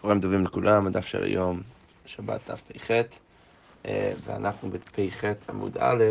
צהריים 0.00 0.20
טובים 0.20 0.44
לכולם, 0.44 0.86
הדף 0.86 1.06
של 1.06 1.24
היום, 1.24 1.60
שבת 2.06 2.40
דף 2.50 2.60
פ"ח, 2.60 2.90
אה, 3.86 4.12
ואנחנו 4.24 4.70
בפ"ח 4.70 5.24
עמוד 5.48 5.76
א', 5.78 6.04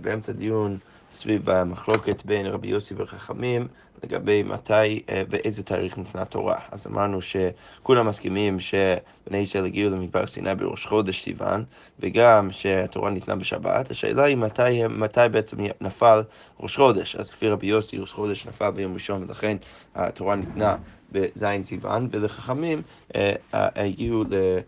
באמצע 0.00 0.32
דיון 0.32 0.78
סביב 1.12 1.50
המחלוקת 1.50 2.24
בין 2.24 2.46
רבי 2.46 2.68
יוסי 2.68 2.94
וחכמים 2.96 3.68
לגבי 4.04 4.42
מתי, 4.42 5.02
באיזה 5.28 5.62
אה, 5.62 5.66
תאריך 5.66 5.98
ניתנה 5.98 6.24
תורה. 6.24 6.58
אז 6.70 6.86
אמרנו 6.86 7.18
שכולם 7.22 8.06
מסכימים 8.06 8.60
שבני 8.60 9.38
ישראל 9.38 9.64
הגיעו 9.64 9.90
למדבר 9.90 10.26
סיני 10.26 10.54
בראש 10.54 10.86
חודש 10.86 11.22
סיוון, 11.22 11.64
וגם 12.00 12.48
שהתורה 12.50 13.10
ניתנה 13.10 13.36
בשבת. 13.36 13.90
השאלה 13.90 14.24
היא 14.24 14.36
מתי, 14.36 14.86
מתי 14.88 15.20
בעצם 15.32 15.56
נפל 15.80 16.22
ראש 16.60 16.76
חודש. 16.76 17.16
אז 17.16 17.30
לפי 17.30 17.48
רבי 17.48 17.66
יוסי 17.66 17.98
ראש 17.98 18.12
חודש 18.12 18.46
נפל 18.46 18.70
ביום 18.70 18.94
ראשון, 18.94 19.22
ולכן 19.22 19.56
התורה 19.94 20.36
ניתנה 20.36 20.76
בזין 21.12 21.62
סיוון, 21.62 22.08
ולחכמים 22.10 22.82
אה, 23.14 23.32
אה, 23.54 23.68
הגיעו 23.76 24.24
ל... 24.30 24.58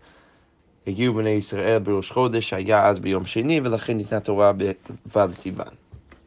הגיעו 0.87 1.13
בני 1.13 1.29
ישראל 1.29 1.79
בראש 1.79 2.11
חודש, 2.11 2.49
שהיה 2.49 2.87
אז 2.87 2.99
ביום 2.99 3.25
שני, 3.25 3.61
ולכן 3.63 3.97
ניתנה 3.97 4.19
תורה 4.19 4.51
בו' 5.13 5.33
סיוון. 5.33 5.73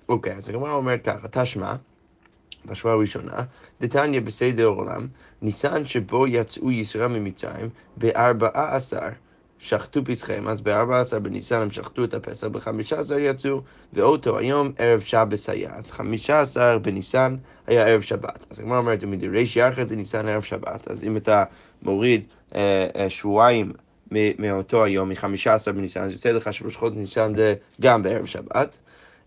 אוקיי, 0.09 0.34
אז 0.34 0.48
הגמרא 0.48 0.73
אומרת 0.73 1.05
ככה, 1.05 1.28
תשמע, 1.30 1.74
בשורה 2.66 2.95
הראשונה, 2.95 3.42
דתניא 3.80 4.20
בסדר 4.20 4.64
עולם, 4.64 5.06
ניסן 5.42 5.84
שבו 5.84 6.27
יצאו 6.27 6.70
ישראל 6.70 7.06
ממצרים, 7.06 7.69
בארבעה 7.97 8.77
עשר 8.77 9.09
שחטו 9.59 10.05
פסחיהם, 10.05 10.48
אז 10.48 10.61
בארבע 10.61 11.00
עשר 11.00 11.19
בניסן 11.19 11.61
הם 11.61 11.70
שחטו 11.70 12.05
את 12.05 12.14
הפסח, 12.14 12.47
בחמישה 12.47 12.98
עשר 12.98 13.19
יצאו, 13.19 13.61
ואותו 13.92 14.38
היום 14.38 14.73
ערב 14.78 15.00
שבס 15.00 15.48
היה. 15.48 15.75
אז 15.75 15.91
חמישה 15.91 16.41
עשר 16.41 16.78
בניסן 16.78 17.36
היה 17.66 17.86
ערב 17.86 18.00
שבת. 18.00 18.47
אז 18.50 18.61
הגמרא 18.61 18.78
אומרת, 18.78 18.98
ומדריש 19.02 19.56
יחד 19.56 19.91
לניסן 19.91 20.28
ערב 20.28 20.42
שבת, 20.42 20.91
אז 20.91 21.05
אם 21.05 21.16
אתה 21.16 21.45
מוריד 21.83 22.25
אה, 22.55 22.86
אה, 22.97 23.11
שבועיים 23.11 23.73
מאותו 24.38 24.84
היום, 24.84 25.08
מחמישה 25.08 25.55
עשר 25.55 25.72
בניסן, 25.72 26.00
אז 26.00 26.12
יוצא 26.12 26.31
לך 26.31 26.53
שראש 26.53 26.77
חודש 26.77 26.97
ניסן 26.97 27.33
זה 27.36 27.55
גם 27.81 28.03
בערב 28.03 28.27
שבת. 28.27 28.77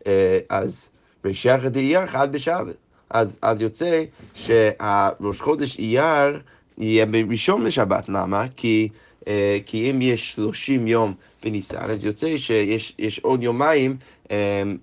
אה, 0.07 0.39
אז 0.49 0.89
בשחר 1.23 1.67
אייר 1.75 2.07
חד 2.07 2.31
בשבת. 2.31 2.75
אז, 3.09 3.39
אז 3.41 3.61
יוצא 3.61 4.03
שהראש 4.33 5.41
חודש 5.41 5.79
אייר 5.79 6.39
יהיה 6.77 7.05
בראשון 7.05 7.65
לשבת, 7.65 8.09
למה? 8.09 8.45
כי, 8.55 8.89
אה, 9.27 9.57
כי 9.65 9.91
אם 9.91 10.01
יש 10.01 10.31
30 10.31 10.87
יום 10.87 11.13
בניסן, 11.43 11.89
אז 11.89 12.05
יוצא 12.05 12.37
שיש 12.37 13.19
עוד 13.19 13.43
יומיים 13.43 13.97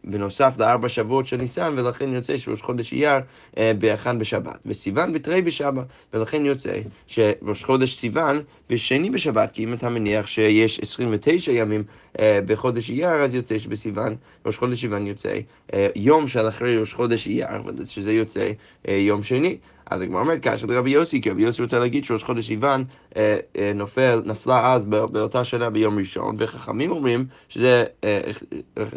בנוסף 0.05 0.55
לארבע 0.59 0.89
שבועות 0.89 1.27
של 1.27 1.37
ניסן, 1.37 1.75
ולכן 1.77 2.13
יוצא 2.13 2.37
שראש 2.37 2.63
חודש 2.63 2.93
אייר 2.93 3.21
אה, 3.59 3.73
באחד 3.79 4.19
בשבת. 4.19 4.59
וסיוון 4.67 5.13
בתרי 5.13 5.43
בשבת, 5.43 5.85
ולכן 6.15 6.45
יוצא 6.45 6.81
שראש 7.07 7.65
חודש 7.65 7.97
סיוון 7.97 8.43
בשני 8.71 9.11
בשבת, 9.11 9.53
כי 9.53 9.65
אם 9.65 9.73
אתה 9.73 9.89
מניח 9.89 10.27
שיש 10.27 10.81
29 10.81 11.53
ימים 11.53 11.85
בחודש 12.21 12.91
אייר, 12.91 13.23
אז 13.23 13.35
יוצא 13.35 13.59
שבסיוון, 13.59 14.17
ראש 14.47 14.57
חודש 14.57 14.81
סיוון 14.81 15.07
יוצא 15.07 15.39
אה, 15.75 15.89
יום 15.97 16.29
של 16.29 16.49
אחרי 16.49 16.77
ראש 16.77 16.93
חודש 16.93 17.27
אייר, 17.27 17.47
שזה 17.85 18.13
יוצא 18.13 18.51
יום 18.89 19.23
שני. 19.23 19.57
אז 19.91 20.01
הגמרא 20.01 20.21
אומרת 20.21 20.43
כאשר 20.43 20.67
לרבי 20.67 20.91
יוסי, 20.91 21.21
כי 21.21 21.31
רבי 21.31 21.43
יוסי 21.43 21.63
רוצה 21.63 21.79
להגיד 21.79 22.05
שראש 22.05 22.25
חודש 22.25 22.47
סיוון 22.47 22.85
אה, 23.17 23.39
אה, 23.57 23.73
נופל, 23.75 24.23
נפלה 24.25 24.73
אז 24.73 24.85
באותה 24.85 25.45
שנה 25.45 25.71
ביום 25.71 25.99
ראשון, 25.99 26.37
וחכמים 26.39 26.91
אומרים 26.91 27.27
שזה, 27.49 27.85
אה, 28.05 28.21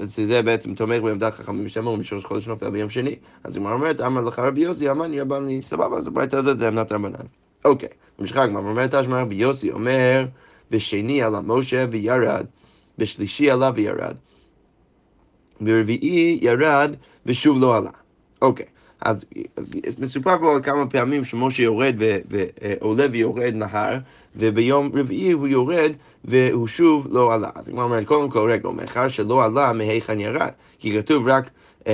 שזה 0.09 0.41
בעצם 0.41 0.73
תומך 0.73 1.01
בעמדת 1.01 1.33
חכמים, 1.33 1.69
שהם 1.69 1.87
אומרים 1.87 2.03
שראש 2.03 2.25
חודש 2.25 2.47
נופל 2.47 2.69
ביום 2.69 2.89
שני. 2.89 3.15
אז 3.43 3.55
הגמרא 3.55 3.73
אומרת, 3.73 4.01
אמר 4.01 4.21
לך 4.21 4.39
רבי 4.39 4.61
יוסי, 4.61 4.89
אמרני 4.89 5.21
רבני, 5.21 5.61
סבבה, 5.63 5.97
אז 5.97 6.07
הברייתא 6.07 6.35
הזאת 6.35 6.57
זה 6.57 6.67
עמדת 6.67 6.91
רבנן. 6.91 7.25
אוקיי, 7.65 7.89
ממשיכה 8.19 8.43
הגמרא 8.43 8.61
אומרת, 8.61 8.95
תשמע 8.95 9.21
רבי 9.21 9.35
יוסי 9.35 9.71
אומר, 9.71 10.25
בשני 10.71 11.23
עלה 11.23 11.39
משה 11.41 11.85
וירד, 11.91 12.45
בשלישי 12.99 13.51
עלה 13.51 13.71
וירד, 13.75 14.15
ברביעי 15.61 16.39
ירד 16.41 16.95
ושוב 17.25 17.59
לא 17.61 17.77
עלה. 17.77 17.91
אוקיי. 18.41 18.65
אז, 19.01 19.25
אז 19.87 19.99
מסופר 19.99 20.37
פה 20.39 20.55
על 20.55 20.63
כמה 20.63 20.87
פעמים 20.87 21.25
שמשה 21.25 21.63
יורד 21.63 21.95
ועולה 22.29 23.05
ויורד 23.11 23.53
נהר, 23.55 23.97
וביום 24.35 24.91
רביעי 24.93 25.31
הוא 25.31 25.47
יורד 25.47 25.91
והוא 26.25 26.67
שוב 26.67 27.07
לא 27.11 27.33
עלה. 27.33 27.49
אז 27.55 27.69
כמו 27.69 27.81
אומרת, 27.81 28.05
קודם 28.07 28.29
כל, 28.29 28.51
רגע, 28.51 28.69
מאחר 28.69 29.07
שלא 29.07 29.45
עלה, 29.45 29.73
מהיכן 29.73 30.19
ירד? 30.19 30.49
כי 30.79 30.97
כתוב 30.97 31.27
רק... 31.27 31.49
um, 31.83 31.87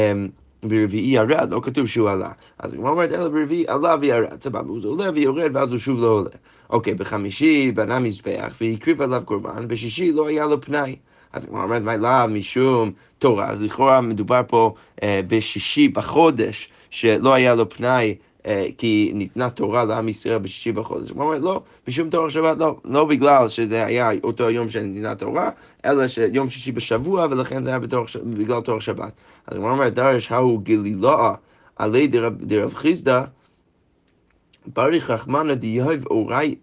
ברביעי 0.70 1.12
ירד, 1.14 1.48
לא 1.52 1.62
כתוב 1.64 1.88
שהוא 1.88 2.10
עלה. 2.10 2.32
אז 2.60 2.74
הגמרא 2.74 2.92
אומרת, 2.92 3.12
אלא 3.12 3.28
ברביעי 3.28 3.66
עלה 3.68 3.96
וירד, 4.02 4.42
סבבה, 4.42 4.60
הוא 4.60 4.80
עולה 4.84 5.10
ויורד 5.14 5.52
ואז 5.54 5.72
הוא 5.72 5.80
שוב 5.80 6.02
לא 6.02 6.08
עולה. 6.08 6.30
אוקיי, 6.70 6.94
בחמישי 6.94 7.72
בנה 7.72 8.00
מזבח 8.00 8.54
והקריב 8.62 9.02
עליו 9.02 9.22
קורבן, 9.26 9.68
בשישי 9.68 10.12
לא 10.12 10.28
היה 10.28 10.46
לו 10.46 10.62
פנאי. 10.62 10.96
אז 11.34 11.44
הגמרא 11.44 11.64
אומרת, 11.64 11.82
מה 11.82 11.98
לאו 11.98 12.28
משום 12.30 12.92
תורה? 13.20 13.50
אז 13.50 13.62
לכאורה 13.64 14.02
מדובר 14.02 14.42
פה 14.48 14.74
אה, 15.04 15.22
בשישי 15.28 15.88
בחודש, 15.88 16.70
שלא 16.90 17.34
היה 17.34 17.56
לו 17.56 17.70
פנאי 17.70 18.16
כי 18.78 19.12
ניתנה 19.16 19.50
תורה 19.50 19.86
לעם 19.86 20.10
ישראל 20.10 20.38
בשישי 20.38 20.72
בחודש. 20.72 21.10
הוא 21.10 21.24
אומר, 21.24 21.40
לא, 21.40 21.62
בשום 21.88 22.10
תורה 22.10 22.30
שבת 22.30 22.58
לא, 22.58 22.78
לא 22.86 23.06
בגלל 23.06 23.50
שזה 23.50 23.86
היה 23.86 24.10
אותו 24.24 24.50
יום 24.50 24.70
שניתנה 24.70 25.16
תורה, 25.16 25.50
אלא 25.86 26.08
שיום 26.08 26.50
שישי 26.50 26.72
בשבוע, 26.72 27.28
ולכן 27.30 27.64
זה 27.64 27.70
היה 27.70 27.80
בתור, 27.80 28.06
בגלל 28.24 28.62
תורה 28.62 28.82
שבת. 28.82 29.12
אז 29.48 29.58
הוא 29.58 29.70
אומר, 29.70 29.90
דרש 29.90 30.32
ההוא 30.32 30.62
גלילאה 30.64 31.34
עלי 31.76 32.08
דרב 32.40 32.74
חיסדא, 32.74 33.22
בריך 34.68 35.10
רחמנא 35.10 35.54
דיהב 35.54 36.08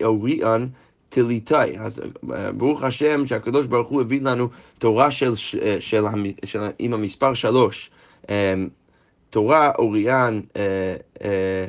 אוריאן 0.02 0.66
תליטאי. 1.08 1.78
אז 1.78 2.00
אה, 2.34 2.52
ברוך 2.52 2.82
השם 2.82 3.26
שהקדוש 3.26 3.66
ברוך 3.66 3.88
הוא 3.88 4.00
הביא 4.00 4.20
לנו 4.22 4.48
תורה 4.78 5.10
של, 5.10 5.36
של, 5.36 5.76
של, 5.80 6.04
של, 6.44 6.60
עם 6.78 6.94
המספר 6.94 7.34
שלוש. 7.34 7.90
אה, 9.32 9.34
תורה 9.34 9.72
אוריאן 9.78 10.40
אה, 10.56 10.96
אה, 11.24 11.66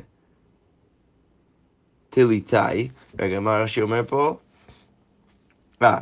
תליטאי, 2.09 2.89
רגע, 3.19 3.39
מה 3.39 3.57
רש"י 3.57 3.81
אומר 3.81 4.01
פה? 4.07 4.37
אה, 5.81 5.97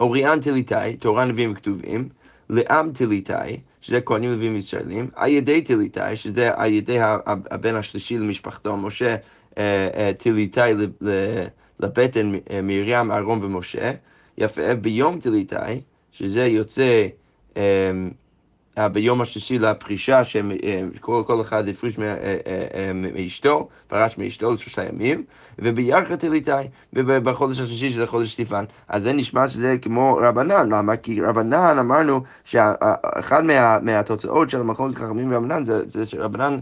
אוריאן 0.00 0.40
תליטאי, 0.40 0.96
תורה 0.96 1.24
נביאים 1.24 1.52
וכתובים, 1.52 2.08
לעם 2.48 2.92
תליטאי, 2.92 3.60
שזה 3.80 4.00
כהנים 4.00 4.30
לווים 4.30 4.56
ישראלים, 4.56 5.10
על 5.14 5.30
ידי 5.30 5.62
תליטאי, 5.62 6.16
שזה 6.16 6.50
על 6.54 6.72
ידי 6.72 6.98
הבן 7.26 7.74
השלישי 7.74 8.18
למשפחתו, 8.18 8.76
משה 8.76 9.16
אה, 9.58 10.12
תליטאי 10.18 10.74
לבטן 11.80 12.32
מרים, 12.62 13.10
אהרון 13.10 13.44
ומשה, 13.44 13.92
יפה, 14.38 14.74
ביום 14.74 15.20
תליטאי, 15.20 15.80
שזה 16.12 16.46
יוצא 16.46 17.06
אה, 17.56 17.62
ביום 18.88 19.20
השלישי 19.20 19.58
לפרישה, 19.58 20.24
שכל 20.24 21.24
אה, 21.30 21.40
אחד 21.40 21.68
הפריש 21.68 21.98
אה, 21.98 22.92
מאשתו, 22.94 23.68
פרש 23.88 24.18
מאשתו 24.18 24.52
לשלושה 24.52 24.84
ימים, 24.84 25.24
ובירכא 25.58 26.14
תליטאי, 26.14 26.68
ובחודש 26.92 27.60
השלישי 27.60 27.90
של 27.90 28.06
חודש 28.06 28.32
סטיפן. 28.32 28.64
אז 28.88 29.02
זה 29.02 29.12
נשמע 29.12 29.48
שזה 29.48 29.76
כמו 29.82 30.18
רבנן, 30.22 30.68
למה? 30.72 30.96
כי 30.96 31.20
רבנן 31.20 31.78
אמרנו 31.78 32.20
שאחד 32.44 33.44
מה, 33.44 33.78
מהתוצאות 33.78 34.50
של 34.50 34.60
המחלוקת 34.60 34.98
חכמים 34.98 35.32
ורבנן 35.32 35.64
זה, 35.64 35.88
זה 35.88 36.06
שרבנן 36.06 36.56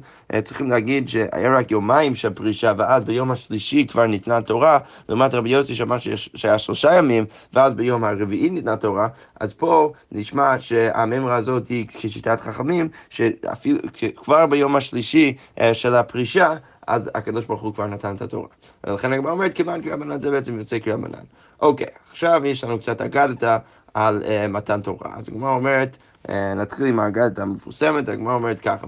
צריכים 0.44 0.70
להגיד 0.70 1.08
שהיה 1.08 1.54
רק 1.54 1.70
יומיים 1.70 2.14
של 2.14 2.30
פרישה, 2.30 2.72
ואז 2.78 3.04
ביום 3.04 3.30
השלישי 3.30 3.86
כבר 3.86 4.06
ניתנה 4.06 4.40
תורה, 4.40 4.78
לעומת 5.08 5.34
רבי 5.34 5.50
יוסי 5.50 5.74
שאמר 5.74 5.96
שהיה 6.34 6.58
שלושה 6.58 6.94
ימים, 6.94 7.24
ואז 7.52 7.74
ביום 7.74 8.04
הרביעי 8.04 8.50
ניתנה 8.50 8.76
תורה, 8.76 9.08
אז 9.40 9.52
פה 9.52 9.92
נשמע 10.12 10.58
שהממרה 10.58 11.36
הזאת 11.36 11.68
היא 11.68 11.86
כשיטת 12.08 12.40
חכמים, 12.40 12.88
שאפילו 13.10 13.78
כבר 14.16 14.46
ביום 14.46 14.76
השלישי 14.76 15.36
אה, 15.60 15.74
של 15.74 15.94
הפרישה, 15.94 16.54
אז 16.86 17.10
הקדוש 17.14 17.44
ברוך 17.44 17.62
הוא 17.62 17.74
כבר 17.74 17.86
נתן 17.86 18.14
את 18.14 18.22
התורה. 18.22 18.48
ולכן 18.86 19.12
הגמרא 19.12 19.32
אומרת, 19.32 19.54
כיוון 19.54 19.82
כרבנן 19.82 20.20
זה 20.20 20.30
בעצם 20.30 20.58
יוצא 20.58 20.78
כרבנן. 20.78 21.24
אוקיי, 21.60 21.86
עכשיו 22.10 22.42
יש 22.46 22.64
לנו 22.64 22.78
קצת 22.78 23.00
אגדתה 23.00 23.58
על 23.94 24.22
uh, 24.22 24.48
מתן 24.48 24.80
תורה. 24.80 25.10
אז 25.16 25.28
הגמרא 25.28 25.50
אומרת, 25.50 25.98
uh, 26.26 26.30
נתחיל 26.56 26.86
עם 26.86 27.00
האגדתה 27.00 27.42
המפורסמת, 27.42 28.08
הגמרא 28.08 28.34
אומרת 28.34 28.60
ככה, 28.60 28.86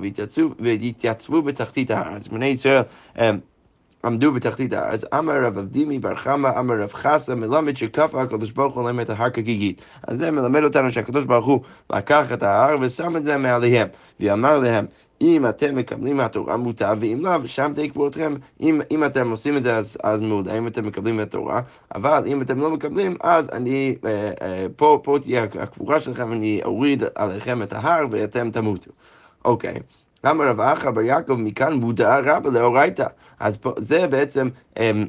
והתייצבו 0.58 1.42
בתחתית 1.42 1.90
ההר. 1.90 2.12
אז 2.12 2.28
בני 2.28 2.46
ישראל... 2.46 2.82
Uh, 3.16 3.20
עמדו 4.04 4.32
בתחתית 4.32 4.72
הארץ, 4.72 5.04
אמר 5.14 5.44
רב 5.44 5.58
אבדימי 5.58 5.98
בר 5.98 6.14
חמא, 6.14 6.50
אמר 6.58 6.74
רב 6.74 6.92
חסה, 6.92 7.34
מלמד 7.34 7.76
שכפה 7.76 8.22
הקדוש 8.22 8.50
ברוך 8.50 8.74
הוא 8.74 8.84
להם 8.84 9.00
את 9.00 9.10
ההר 9.10 9.30
כגיגית. 9.30 9.82
אז 10.02 10.18
זה 10.18 10.30
מלמד 10.30 10.62
אותנו 10.62 10.90
שהקדוש 10.90 11.24
ברוך 11.24 11.46
הוא 11.46 11.60
לקח 11.92 12.32
את 12.32 12.42
ההר 12.42 12.76
ושם 12.80 13.16
את 13.16 13.24
זה 13.24 13.36
מעליהם, 13.36 13.88
ואמר 14.20 14.58
להם, 14.58 14.86
אם 15.20 15.48
אתם 15.48 15.76
מקבלים 15.76 16.16
מהתורה 16.16 16.56
מוטב, 16.56 16.96
ואם 17.00 17.18
לאו, 17.22 17.48
שם 17.48 17.72
תקבעו 17.74 18.08
אתכם. 18.08 18.34
אם, 18.60 18.80
אם 18.90 19.04
אתם 19.04 19.30
עושים 19.30 19.56
את 19.56 19.62
זה, 19.62 19.76
אז, 19.76 19.98
אז 20.02 20.20
מעולה, 20.20 20.58
אם 20.58 20.66
אתם 20.66 20.86
מקבלים 20.86 21.16
מהתורה, 21.16 21.60
אבל 21.94 22.22
אם 22.26 22.42
אתם 22.42 22.58
לא 22.58 22.70
מקבלים, 22.70 23.16
אז 23.20 23.50
אני, 23.52 23.96
אה, 24.04 24.32
אה, 24.42 24.66
פה, 24.76 25.00
פה 25.04 25.18
תהיה 25.22 25.42
הקבורה 25.42 26.00
שלכם, 26.00 26.32
אני 26.32 26.60
אוריד 26.64 27.02
עליכם 27.14 27.62
את 27.62 27.72
ההר 27.72 28.06
ואתם 28.10 28.50
תמותו. 28.50 28.90
אוקיי. 29.44 29.74
אמר 30.26 30.48
רב 30.48 30.60
אחא 30.60 30.90
בר 30.90 31.00
יעקב 31.00 31.34
מכאן 31.34 31.72
מודעה 31.72 32.20
רבה 32.20 32.50
לאורייתא. 32.50 33.06
אז 33.40 33.56
פה, 33.56 33.72
זה 33.76 34.06
בעצם... 34.06 34.48
אמ, 34.78 35.06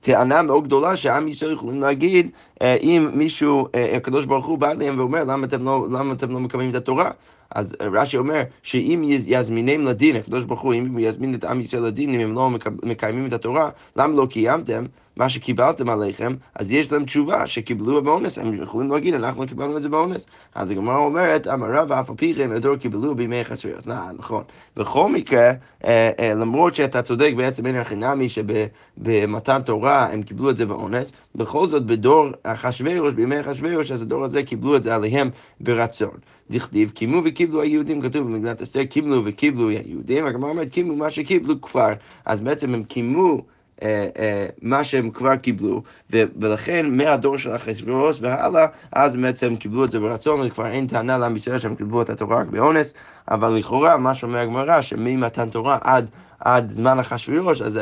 טענה 0.00 0.42
מאוד 0.42 0.64
גדולה 0.64 0.96
שעם 0.96 1.28
ישראל 1.28 1.52
יכולים 1.52 1.80
להגיד 1.80 2.30
אה, 2.62 2.76
אם 2.82 3.10
מישהו, 3.14 3.68
אה, 3.74 3.96
הקדוש 3.96 4.26
ברוך 4.26 4.46
הוא 4.46 4.58
בא 4.58 4.70
אליהם 4.70 4.98
ואומר 4.98 5.24
למה 5.24 5.46
אתם 5.46 5.64
לא, 5.64 5.86
למה 5.90 6.12
אתם 6.12 6.30
לא 6.30 6.40
מקיימים 6.40 6.70
את 6.70 6.74
התורה? 6.74 7.10
אז 7.50 7.76
רש"י 7.80 8.16
אומר 8.16 8.42
שאם 8.62 9.02
יזמינם 9.06 9.84
לדין, 9.84 10.16
הקדוש 10.16 10.44
ברוך 10.44 10.60
הוא, 10.60 10.74
אם 10.74 10.98
יזמין 10.98 11.34
את 11.34 11.44
עם 11.44 11.60
ישראל 11.60 11.82
לדין, 11.82 12.14
אם 12.14 12.20
הם 12.20 12.34
לא 12.34 12.50
מקיימים 12.82 13.26
את 13.26 13.32
התורה, 13.32 13.70
למה 13.96 14.14
לא 14.14 14.26
קיימתם? 14.30 14.84
מה 15.18 15.28
שקיבלתם 15.28 15.90
עליכם, 15.90 16.34
אז 16.54 16.72
יש 16.72 16.92
להם 16.92 17.04
תשובה 17.04 17.46
שקיבלו 17.46 18.02
באונס, 18.02 18.38
הם 18.38 18.62
יכולים 18.62 18.90
להגיד, 18.90 19.14
אנחנו 19.14 19.46
קיבלנו 19.46 19.76
את 19.76 19.82
זה 19.82 19.88
באונס. 19.88 20.26
אז 20.54 20.70
הגמרא 20.70 20.96
אומרת, 20.96 21.46
אמר 21.46 21.66
רב, 21.70 21.92
אף 21.92 22.10
על 22.10 22.16
פי 22.16 22.34
כן 22.34 22.52
הדור 22.52 22.76
קיבלו 22.76 23.14
בימי 23.14 23.44
חסריות. 23.44 23.86
נכון. 24.18 24.42
בכל 24.76 25.12
מקרה, 25.12 25.52
אה, 25.84 26.10
אה, 26.18 26.34
למרות 26.34 26.74
שאתה 26.74 27.02
צודק 27.02 27.32
בעצם 27.36 27.66
אין 27.66 27.76
הכי 27.76 27.96
נמי 27.96 28.28
שבמתן 28.28 29.62
תורה 29.62 30.06
הם 30.12 30.22
קיבלו 30.22 30.50
את 30.50 30.56
זה 30.56 30.66
באונס, 30.66 31.12
בכל 31.34 31.68
זאת 31.68 31.86
בדור 31.86 32.28
אחשוורוש, 32.42 33.12
בימי 33.12 33.40
אחשוורוש, 33.40 33.92
אז 33.92 34.02
הדור 34.02 34.24
הזה 34.24 34.42
קיבלו 34.42 34.76
את 34.76 34.82
זה 34.82 34.94
עליהם 34.94 35.30
ברצון. 35.60 36.14
דכתיב, 36.50 36.90
קימו 36.90 37.22
וקיבלו 37.38 37.62
היהודים, 37.62 38.02
כתוב 38.02 38.26
במגילת 38.26 38.62
אסתר, 38.62 38.84
קיבלו 38.84 39.22
וקיבלו 39.24 39.68
היהודים, 39.68 40.26
הגמרא 40.26 40.50
אומרת, 40.50 40.70
קימו 40.70 40.96
מה 40.96 41.10
שקיבלו 41.10 41.60
כבר, 41.60 41.92
אז 42.24 42.40
בעצם 42.40 42.74
הם 42.74 42.84
קימו 42.84 43.42
אה, 43.82 44.08
אה, 44.18 44.46
מה 44.62 44.84
שהם 44.84 45.10
כבר 45.10 45.36
קיבלו, 45.36 45.82
ולכן 46.10 46.96
מהדור 46.96 47.38
של 47.38 47.54
אחשוורוש 47.54 48.18
והלאה, 48.22 48.66
אז 48.92 49.16
בעצם 49.16 49.56
קיבלו 49.56 49.84
את 49.84 49.90
זה 49.90 50.00
ברצון, 50.00 50.46
וכבר 50.46 50.66
אין 50.66 50.86
טענה 50.86 51.18
לעם 51.18 51.36
ישראל 51.36 51.58
שהם 51.58 51.74
קיבלו 51.74 52.02
את 52.02 52.10
התורה 52.10 52.40
רק 52.40 52.46
באונס, 52.46 52.94
אבל 53.30 53.48
לכאורה, 53.48 53.96
מה 53.96 54.14
שאומר 54.14 54.38
הגמרא, 54.38 54.80
שממתן 54.80 55.50
תורה 55.50 55.78
עד, 55.80 56.10
עד 56.40 56.70
זמן 56.70 56.98
אחשוורוש, 56.98 57.62
אז 57.62 57.78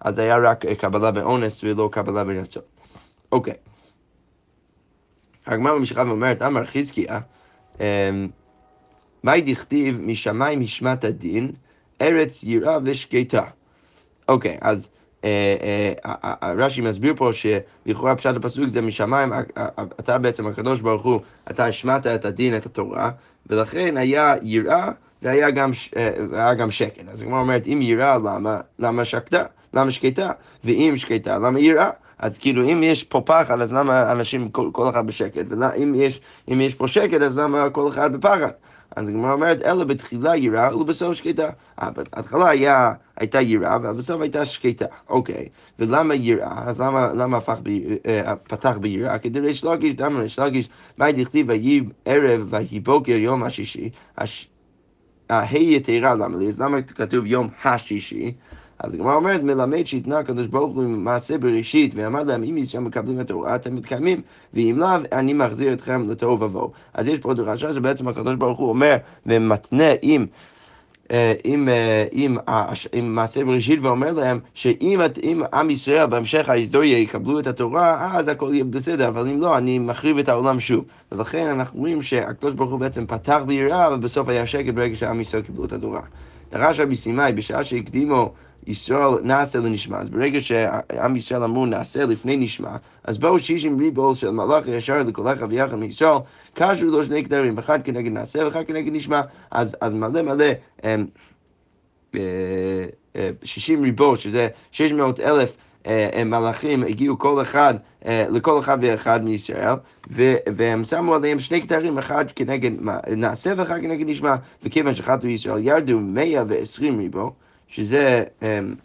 אז 0.00 0.18
היה 0.18 0.36
רק 0.36 0.66
קבלה 0.66 1.10
באונס 1.10 1.64
ולא 1.64 1.88
קבלה 1.92 2.24
ברצון. 2.24 2.62
אוקיי. 3.32 3.54
הגמרא 5.46 5.78
ממשיכה 5.78 6.02
ואומרת, 6.06 6.42
אמר 6.42 6.64
חזקיה, 6.64 7.20
אמ, 7.80 7.84
מאי 9.24 9.40
דכתיב 9.40 10.00
משמיים 10.00 10.60
השמעת 10.60 11.04
הדין, 11.04 11.52
ארץ 12.00 12.42
יראה 12.42 12.78
ושקטה. 12.84 13.42
אוקיי, 14.28 14.58
אז 14.60 14.88
אה, 15.24 15.54
אה, 16.04 16.52
רש"י 16.56 16.80
מסביר 16.80 17.14
פה 17.16 17.30
שלכאורה 17.32 18.16
פשט 18.16 18.36
הפסוק 18.36 18.68
זה 18.68 18.80
משמיים, 18.80 19.32
אתה 20.00 20.18
בעצם 20.18 20.46
הקדוש 20.46 20.80
ברוך 20.80 21.04
הוא, 21.04 21.20
אתה 21.50 21.66
השמעת 21.66 22.06
את 22.06 22.24
הדין, 22.24 22.56
את 22.56 22.66
התורה, 22.66 23.10
ולכן 23.46 23.96
היה 23.96 24.34
יראה 24.42 24.90
והיה 25.22 25.50
גם, 25.50 25.70
אה, 25.96 26.10
והיה 26.30 26.54
גם 26.54 26.70
שקט. 26.70 27.08
אז 27.12 27.22
הגמרא 27.22 27.40
אומרת, 27.40 27.66
אם 27.66 27.78
יראה, 27.82 28.18
למה, 28.18 28.60
למה 28.78 29.04
שקטה? 29.04 29.42
למה 29.74 29.90
שקטה? 29.90 30.30
ואם 30.64 30.94
שקטה, 30.96 31.38
למה 31.38 31.60
יראה? 31.60 31.90
אז 32.18 32.38
כאילו, 32.38 32.64
אם 32.72 32.82
יש 32.82 33.04
פה 33.04 33.20
פחד, 33.20 33.60
אז 33.60 33.72
למה 33.72 34.12
אנשים, 34.12 34.48
כל, 34.48 34.68
כל 34.72 34.88
אחד 34.88 35.06
בשקט? 35.06 35.44
ואם 35.48 35.94
יש, 35.98 36.20
יש 36.48 36.74
פה 36.74 36.88
שקט, 36.88 37.22
אז 37.22 37.38
למה 37.38 37.70
כל 37.70 37.88
אחד 37.88 38.12
בפחד? 38.12 38.50
אז 38.96 39.08
הגמרא 39.08 39.32
אומרת, 39.32 39.62
אלא 39.62 39.84
בתחילה 39.84 40.36
יראה 40.36 40.76
ובסוף 40.76 41.14
שקטה. 41.14 41.50
אה, 41.82 41.90
בהתחלה 41.90 42.48
היה, 42.48 42.92
הייתה 43.16 43.40
יראה, 43.40 43.76
אבל 43.76 43.92
בסוף 43.92 44.20
הייתה 44.20 44.44
שקטה. 44.44 44.84
אוקיי, 45.08 45.48
ולמה 45.78 46.14
יראה? 46.14 46.62
אז 46.68 46.80
למה, 46.80 47.12
למה 47.14 47.36
הפך 47.36 47.58
ב, 47.62 47.68
אה, 48.06 48.36
פתח 48.36 48.76
ביראה? 48.80 49.18
כדי 49.18 49.40
ריש 49.40 49.64
לגיש, 49.64 49.94
למה 49.98 50.20
ריש 50.20 50.38
לגיש, 50.38 50.68
מה 50.98 51.12
דכתיב 51.12 51.48
ויהי 51.48 51.80
ערב 52.04 52.46
ויהי 52.50 52.80
בוקר 52.80 53.12
יום 53.12 53.42
השישי? 53.42 53.90
ההי 55.30 55.74
יתרה 55.76 56.14
למה 56.14 56.38
לי? 56.38 56.48
אז 56.48 56.60
למה 56.60 56.82
כתוב 56.82 57.26
יום 57.26 57.48
השישי? 57.64 58.32
אז 58.78 58.94
הגמרא 58.94 59.14
אומרת, 59.14 59.42
מלמד 59.42 59.86
שהתנה 59.86 60.18
הקדוש 60.18 60.46
ברוך 60.46 60.76
הוא 60.76 60.84
מעשה 60.84 61.38
בראשית, 61.38 61.92
ואמר 61.94 62.22
להם, 62.22 62.44
אם 62.44 62.58
יש 62.58 62.74
מקבלים 62.74 63.20
את 63.20 63.24
התורה, 63.24 63.54
אתם 63.54 63.76
מתקיימים, 63.76 64.20
ואם 64.54 64.76
לאו, 64.78 64.88
אני 65.12 65.32
מחזיר 65.32 65.72
אתכם 65.72 66.10
לתוהו 66.10 66.40
ובוהו. 66.40 66.70
אז 66.94 67.08
יש 67.08 67.18
פה 67.18 67.34
דרשה 67.34 67.72
שבעצם 67.72 68.08
הקדוש 68.08 68.34
ברוך 68.34 68.58
הוא 68.58 68.68
אומר, 68.68 68.96
ומתנה 69.26 69.88
עם... 70.02 70.26
אה, 71.10 71.32
עם, 71.44 71.68
אה, 71.68 72.04
עם, 72.12 72.36
עם 72.92 73.14
מעשה 73.14 73.44
בראשית 73.44 73.78
ואומר 73.82 74.12
להם 74.12 74.40
שאם 74.54 75.00
אם 75.22 75.42
עם 75.52 75.70
ישראל 75.70 76.06
בהמשך 76.06 76.48
ההיסטוריה 76.48 76.98
יקבלו 76.98 77.40
את 77.40 77.46
התורה, 77.46 78.10
אז 78.16 78.28
הכל 78.28 78.50
יהיה 78.52 78.64
בסדר, 78.64 79.08
אבל 79.08 79.28
אם 79.28 79.40
לא, 79.40 79.58
אני 79.58 79.78
מחריב 79.78 80.18
את 80.18 80.28
העולם 80.28 80.60
שוב. 80.60 80.84
ולכן 81.12 81.48
אנחנו 81.48 81.80
רואים 81.80 82.02
שהקדוש 82.02 82.54
ברוך 82.54 82.70
הוא 82.70 82.80
בעצם 82.80 83.06
פתח 83.06 83.40
ביראה, 83.46 83.86
אבל 83.86 83.96
בסוף 83.96 84.28
היה 84.28 84.46
שקט 84.46 84.74
ברגע 84.74 84.94
שעם 84.94 85.20
ישראל 85.20 85.42
קיבלו 85.42 85.64
את 85.64 85.72
התורה. 85.72 86.00
דרש 86.50 86.80
רבי 86.80 86.96
סימאי, 86.96 87.32
בשעה 87.32 87.64
שהקדימו 87.64 88.32
ישראל 88.66 89.22
נעשה 89.22 89.58
לנשמע. 89.58 89.98
אז 89.98 90.10
ברגע 90.10 90.40
שעם 90.40 91.16
ישראל 91.16 91.42
אמרו 91.42 91.66
נעשה 91.66 92.04
לפני 92.04 92.36
נשמע, 92.36 92.76
אז 93.04 93.18
באו 93.18 93.38
שישים 93.38 93.78
ריבול 93.78 94.14
של 94.14 94.30
מלאך 94.30 94.68
ישר 94.68 95.02
לכל 95.02 95.32
אחד 95.32 95.46
ויחד 95.50 95.74
מישראל, 95.74 96.18
קשו 96.54 96.86
לו 96.86 97.04
שני 97.04 97.24
כתרים, 97.24 97.58
אחד 97.58 97.82
כנגד 97.82 98.12
נעשה 98.12 98.44
ואחד 98.44 98.64
כנגד 98.64 98.92
נשמע. 98.92 99.20
אז, 99.50 99.76
אז 99.80 99.94
מלא 99.94 100.22
מלא 100.22 100.44
הם, 100.82 101.06
אה, 102.14 102.20
אה, 103.16 103.30
שישים 103.44 103.82
ריבול, 103.82 104.16
שזה 104.16 104.48
שש 104.70 104.92
מאות 104.92 105.20
אלף 105.20 105.56
אה, 105.86 106.24
מלאכים 106.24 106.82
הגיעו 106.82 107.18
כל 107.18 107.42
אחד, 107.42 107.74
לכל 108.06 108.58
אחד 108.58 108.78
ואחד 108.80 109.24
מישראל, 109.24 109.74
והם 110.46 110.84
שמו 110.84 111.14
עליהם 111.14 111.38
שני 111.38 111.62
כתרים, 111.62 111.98
אחד 111.98 112.24
כנגד 112.36 112.70
נעשה 113.16 113.52
ואחד 113.56 113.80
כנגד 113.80 114.06
נשמע, 114.08 114.34
וכיוון 114.62 114.94
שחטאו 114.94 115.28
ישראל 115.28 115.58
ירדו 115.64 116.00
120 116.00 116.98
ריבו, 116.98 117.32
שזה 117.68 118.24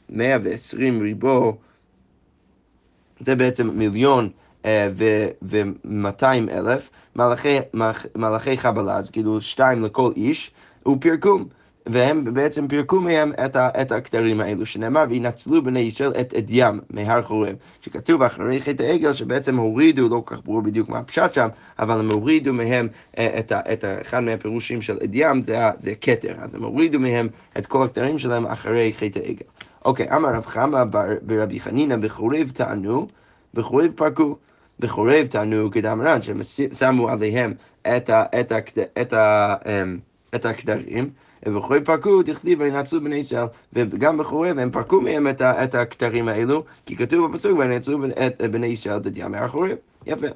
120 0.10 0.94
אמ, 0.96 1.02
ריבו, 1.02 1.58
זה 3.20 3.36
בעצם 3.36 3.70
מיליון 3.74 4.30
אה, 4.66 4.88
ו-200 5.42 6.24
אלף, 6.52 6.90
מלאכי 8.16 8.58
חבלה, 8.58 8.98
אז 8.98 9.10
כאילו 9.10 9.42
שתיים 9.42 9.84
לכל 9.84 10.12
איש, 10.16 10.52
ופירקום. 10.88 11.48
והם 11.86 12.34
בעצם 12.34 12.68
פירקו 12.68 13.02
מהם 13.02 13.32
את, 13.46 13.56
ה, 13.56 13.70
את 13.82 13.92
הכתרים 13.92 14.42
האלו, 14.42 14.66
שנאמר, 14.66 15.06
וינצלו 15.10 15.64
בני 15.64 15.80
ישראל 15.80 16.12
את 16.12 16.34
אדיהם 16.34 16.80
מהר 16.90 17.22
חורב, 17.22 17.56
שכתוב 17.82 18.24
אחרי 18.24 18.62
חטא 18.62 18.84
העגל, 18.84 19.14
שבעצם 19.14 19.58
הורידו, 19.58 20.10
לא 20.10 20.22
כל 20.26 20.36
כך 20.36 20.42
ברור 20.46 20.62
בדיוק 20.62 20.90
מה 20.90 20.98
הפשט 20.98 21.34
שם, 21.34 21.48
אבל 21.80 22.00
הם 22.00 22.12
הורידו 22.12 22.54
מהם 22.54 22.88
אה, 23.18 23.40
את, 23.40 23.52
ה, 23.52 23.60
את 23.74 23.84
ה, 23.84 24.02
אחד 24.02 24.20
מהפירושים 24.20 24.82
של 24.82 24.98
אדיהם, 25.04 25.42
זה, 25.42 25.58
זה 25.78 25.94
כתר, 26.02 26.36
אז 26.40 26.56
הם 26.56 26.64
הורידו 26.64 27.00
מהם 27.00 27.28
את 27.58 27.66
כל 27.66 27.84
הכתרים 27.84 28.20
שלהם 28.20 28.46
אחרי 28.46 28.94
חטא 28.94 29.20
העגל. 29.20 29.46
אוקיי, 29.86 30.16
אמר 30.16 30.30
רב 30.30 30.46
חמא 30.46 30.84
ברבי 31.22 31.60
חנינא 31.60 31.96
בחורב 31.96 32.52
טענו, 32.54 33.08
בחורב 33.54 33.92
פרקו. 33.96 34.36
בחורב 34.80 35.28
טענו 35.30 35.72
כדאמרן, 35.72 36.22
שהם 36.22 36.44
שמו 36.74 37.10
עליהם 37.10 37.54
את, 37.82 38.10
ה, 38.10 38.24
את, 38.40 38.52
ה, 38.52 38.58
את, 39.02 39.14
ה, 39.14 39.56
אמ, 39.66 40.00
את 40.36 40.46
הכתרים. 40.46 41.10
ובחורי 41.46 41.84
פרקו 41.84 42.24
תכתיב 42.24 42.60
וינצלו 42.62 43.02
בני 43.02 43.16
ישראל, 43.16 43.46
וגם 43.74 44.18
בחורב 44.18 44.58
הם 44.58 44.72
פרקו 44.72 45.02
מהם 45.02 45.28
את, 45.28 45.42
את 45.42 45.76
הכתרים 45.76 46.28
האלו, 46.28 46.64
כי 46.86 46.96
כתוב 46.96 47.32
בפסוק 47.32 47.60
וינצלו 47.60 48.00
את 48.06 48.42
בני 48.42 48.68
ישראל 48.68 48.98
את 48.98 49.12
ים 49.16 49.32
מהחורב. 49.32 49.78
יפה. 50.06 50.28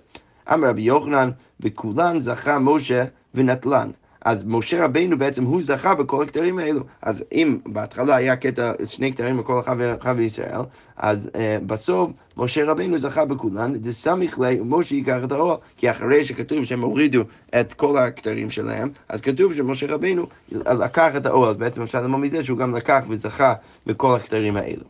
אמר 0.54 0.70
רבי 0.70 0.82
יוחנן, 0.82 1.30
וכולן 1.60 2.22
זכה 2.22 2.60
משה 2.60 3.06
ונטלן. 3.36 3.90
אז 4.22 4.44
משה 4.48 4.86
רבינו 4.86 5.18
בעצם 5.18 5.44
הוא 5.44 5.64
זכה 5.64 5.96
בכל 5.96 6.24
הכתרים 6.24 6.60
האלו. 6.60 6.82
אז 7.02 7.24
אם 7.32 7.58
בהתחלה 7.66 8.16
היה 8.16 8.36
קטע, 8.36 8.72
שני 8.86 9.14
כתרים 9.14 9.38
בכל 9.38 9.62
אחד 10.02 10.16
בישראל, 10.18 10.62
אז 10.98 11.30
uh, 11.34 11.38
בסוף 11.66 12.12
משה 12.38 12.66
רבינו 12.66 13.00
זכה 13.00 13.26
בכולן, 13.26 13.74
דסמיך 13.76 14.40
לי 14.40 14.60
ומשה 14.60 14.96
ייקח 14.96 15.18
את 15.24 15.32
האור, 15.32 15.58
כי 15.78 15.92
אחרי 15.92 16.24
שכתוב 16.24 16.64
שהם 16.64 16.82
הורידו 16.82 17.24
את 17.60 17.74
כל 17.74 17.98
הכתרים 17.98 18.52
שלהם, 18.52 18.90
אז 19.10 19.22
כתוב 19.22 19.54
שמשה 19.54 19.88
רבינו 19.88 20.26
לקח 20.52 21.16
את 21.18 21.26
האור, 21.26 21.50
אז 21.50 21.58
בעצם 21.58 21.82
אפשר 21.82 22.02
ללמוד 22.02 22.20
מזה 22.20 22.44
שהוא 22.44 22.58
גם 22.58 22.76
לקח 22.76 23.04
וזכה 23.08 23.54
בכל 23.86 24.16
הכתרים 24.16 24.58
האלו. 24.58 24.84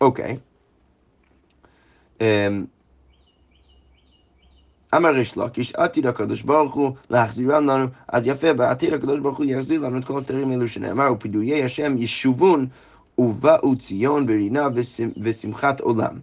אוקיי. 0.00 0.36
Okay. 0.36 0.48
Um, 2.18 2.77
אמר 4.96 5.10
ריש 5.10 5.36
לקיש, 5.36 5.74
עתיד 5.74 6.06
הקדוש 6.06 6.42
ברוך 6.42 6.74
הוא 6.74 6.92
להחזירן 7.10 7.66
לנו, 7.66 7.86
אז 8.08 8.26
יפה, 8.26 8.52
בעתיד 8.52 8.94
הקדוש 8.94 9.20
ברוך 9.20 9.38
הוא 9.38 9.46
יחזיר 9.46 9.80
לנו 9.80 9.98
את 9.98 10.04
כל 10.04 10.18
הכתרים 10.18 10.50
האלו 10.50 10.68
שנאמר, 10.68 11.12
ופדויי 11.12 11.64
השם 11.64 11.98
ישובון 11.98 12.66
ובאו 13.18 13.76
ציון 13.76 14.26
ברינה 14.26 14.68
ושמחת 15.22 15.80
עולם, 15.80 16.18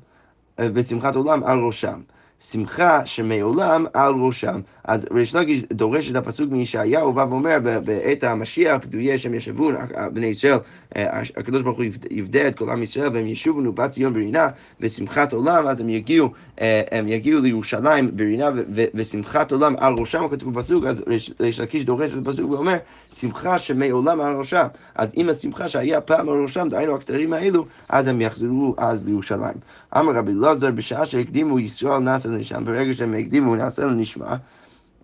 ושמחת 0.60 1.16
עולם 1.16 1.44
על 1.44 1.60
ראשם. 1.60 2.00
שמחה 2.40 3.06
שמעולם 3.06 3.86
על 3.94 4.14
ראשם. 4.14 4.60
אז 4.84 5.06
ריש 5.12 5.36
לקיש 5.36 5.62
דורש 5.74 6.12
את 6.12 6.16
הפסוק 6.16 6.52
מישעיהו, 6.52 7.14
בא 7.14 7.26
ואומר, 7.30 7.58
בעת 7.86 8.24
המשיח, 8.24 8.78
פדויי 8.82 9.18
שם 9.18 9.34
ישבו, 9.34 9.72
בני 10.14 10.26
ישראל, 10.26 10.58
אה, 10.96 11.22
הקדוש 11.38 11.62
ברוך 11.62 11.78
הוא 11.78 11.86
יפדה 12.12 12.48
את 12.48 12.58
כל 12.58 12.70
עם 12.70 12.84
ישראל, 12.84 13.10
והם 13.14 13.28
ישובו 13.28 13.72
בת 13.72 13.92
ציון 13.92 14.14
ברינה, 14.14 14.48
ושמחת 14.80 15.34
עולם, 15.34 15.68
אז 15.68 15.80
הם 15.80 15.90
יגיעו, 15.90 16.30
אה, 16.62 16.82
הם 16.92 17.08
יגיעו 17.08 17.42
לירושלים 17.42 18.18
ברינה, 18.18 18.50
ושמחת 18.94 19.52
עולם 19.52 19.76
על 19.78 19.94
ראשם, 19.94 20.28
כתוב 20.32 20.54
בפסוק, 20.54 20.86
אז 20.86 21.04
ריש 21.40 21.60
לקיש 21.60 21.86
דורש 21.86 22.12
את 22.12 22.28
הפסוק 22.28 22.52
ואומר, 22.52 22.78
שמחה 23.12 23.60
שמעולם 23.60 24.22
על 24.22 24.36
ראשם. 24.36 24.68
אז 24.96 25.14
אם 25.18 25.30
השמחה 25.30 25.68
שהיה 25.68 26.02
פעם 26.02 26.30
על 26.30 26.42
ראשם, 26.42 26.68
דהיינו 26.70 26.96
הכתרים 26.96 27.34
האלו, 27.34 27.66
אז 27.90 28.08
הם 28.08 28.22
יחזרו 28.22 28.76
אז 28.78 29.06
לירושלים. 29.06 29.58
אמר 29.98 30.14
רבי 30.16 30.32
אלעזר, 30.32 30.72
בשעה 30.72 31.06
שהקדימו 31.06 31.60
ישראל 31.60 32.02
נעשה 32.28 32.40
לנשמע, 32.40 32.66
ברגע 32.66 32.94
שהם 32.94 33.14
הקדימו 33.14 33.56
נעשה 33.56 33.86
לנשמע, 33.86 34.36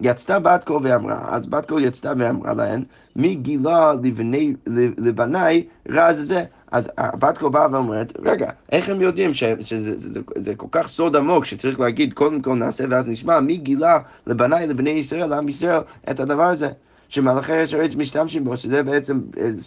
יצתה 0.02 0.40
בת 0.40 0.64
קול 0.64 0.82
ואמרה, 0.84 1.36
אז 1.36 1.48
בת 1.48 1.66
קול 1.66 1.84
יצתה 1.84 2.14
ואמרה 2.18 2.54
להן, 2.54 2.84
מי 3.16 3.36
גילה 3.36 3.94
לבני, 4.04 4.54
לבניי 4.98 5.64
רז 5.90 6.24
זה? 6.24 6.44
אז 6.72 6.90
הבת 6.98 7.38
קול 7.38 7.50
באה 7.50 7.68
ואומרת, 7.72 8.14
רגע, 8.26 8.50
איך 8.72 8.90
הם 8.90 9.02
יודעים 9.02 9.34
שזה 9.34 9.56
זה, 9.60 10.00
זה, 10.00 10.20
זה 10.36 10.56
כל 10.56 10.68
כך 10.72 10.88
סוד 10.88 11.16
עמוק 11.16 11.46
שצריך 11.46 11.80
להגיד 11.80 12.14
קודם 12.14 12.42
כל 12.42 12.56
נעשה 12.56 12.84
ואז 12.90 13.08
נשמע, 13.08 13.40
מי 13.40 13.58
גילה 13.58 14.00
לבניי, 14.28 14.68
לבני 14.68 14.90
ישראל, 14.90 15.26
לעם 15.26 15.50
ישראל, 15.50 15.80
את 16.12 16.20
הדבר 16.20 16.44
הזה? 16.44 16.70
שמלאכי 17.12 17.54
השרת 17.54 17.96
משתמשים 17.96 18.44
בו, 18.44 18.58
שזה 18.58 18.84
בעצם 18.84 19.18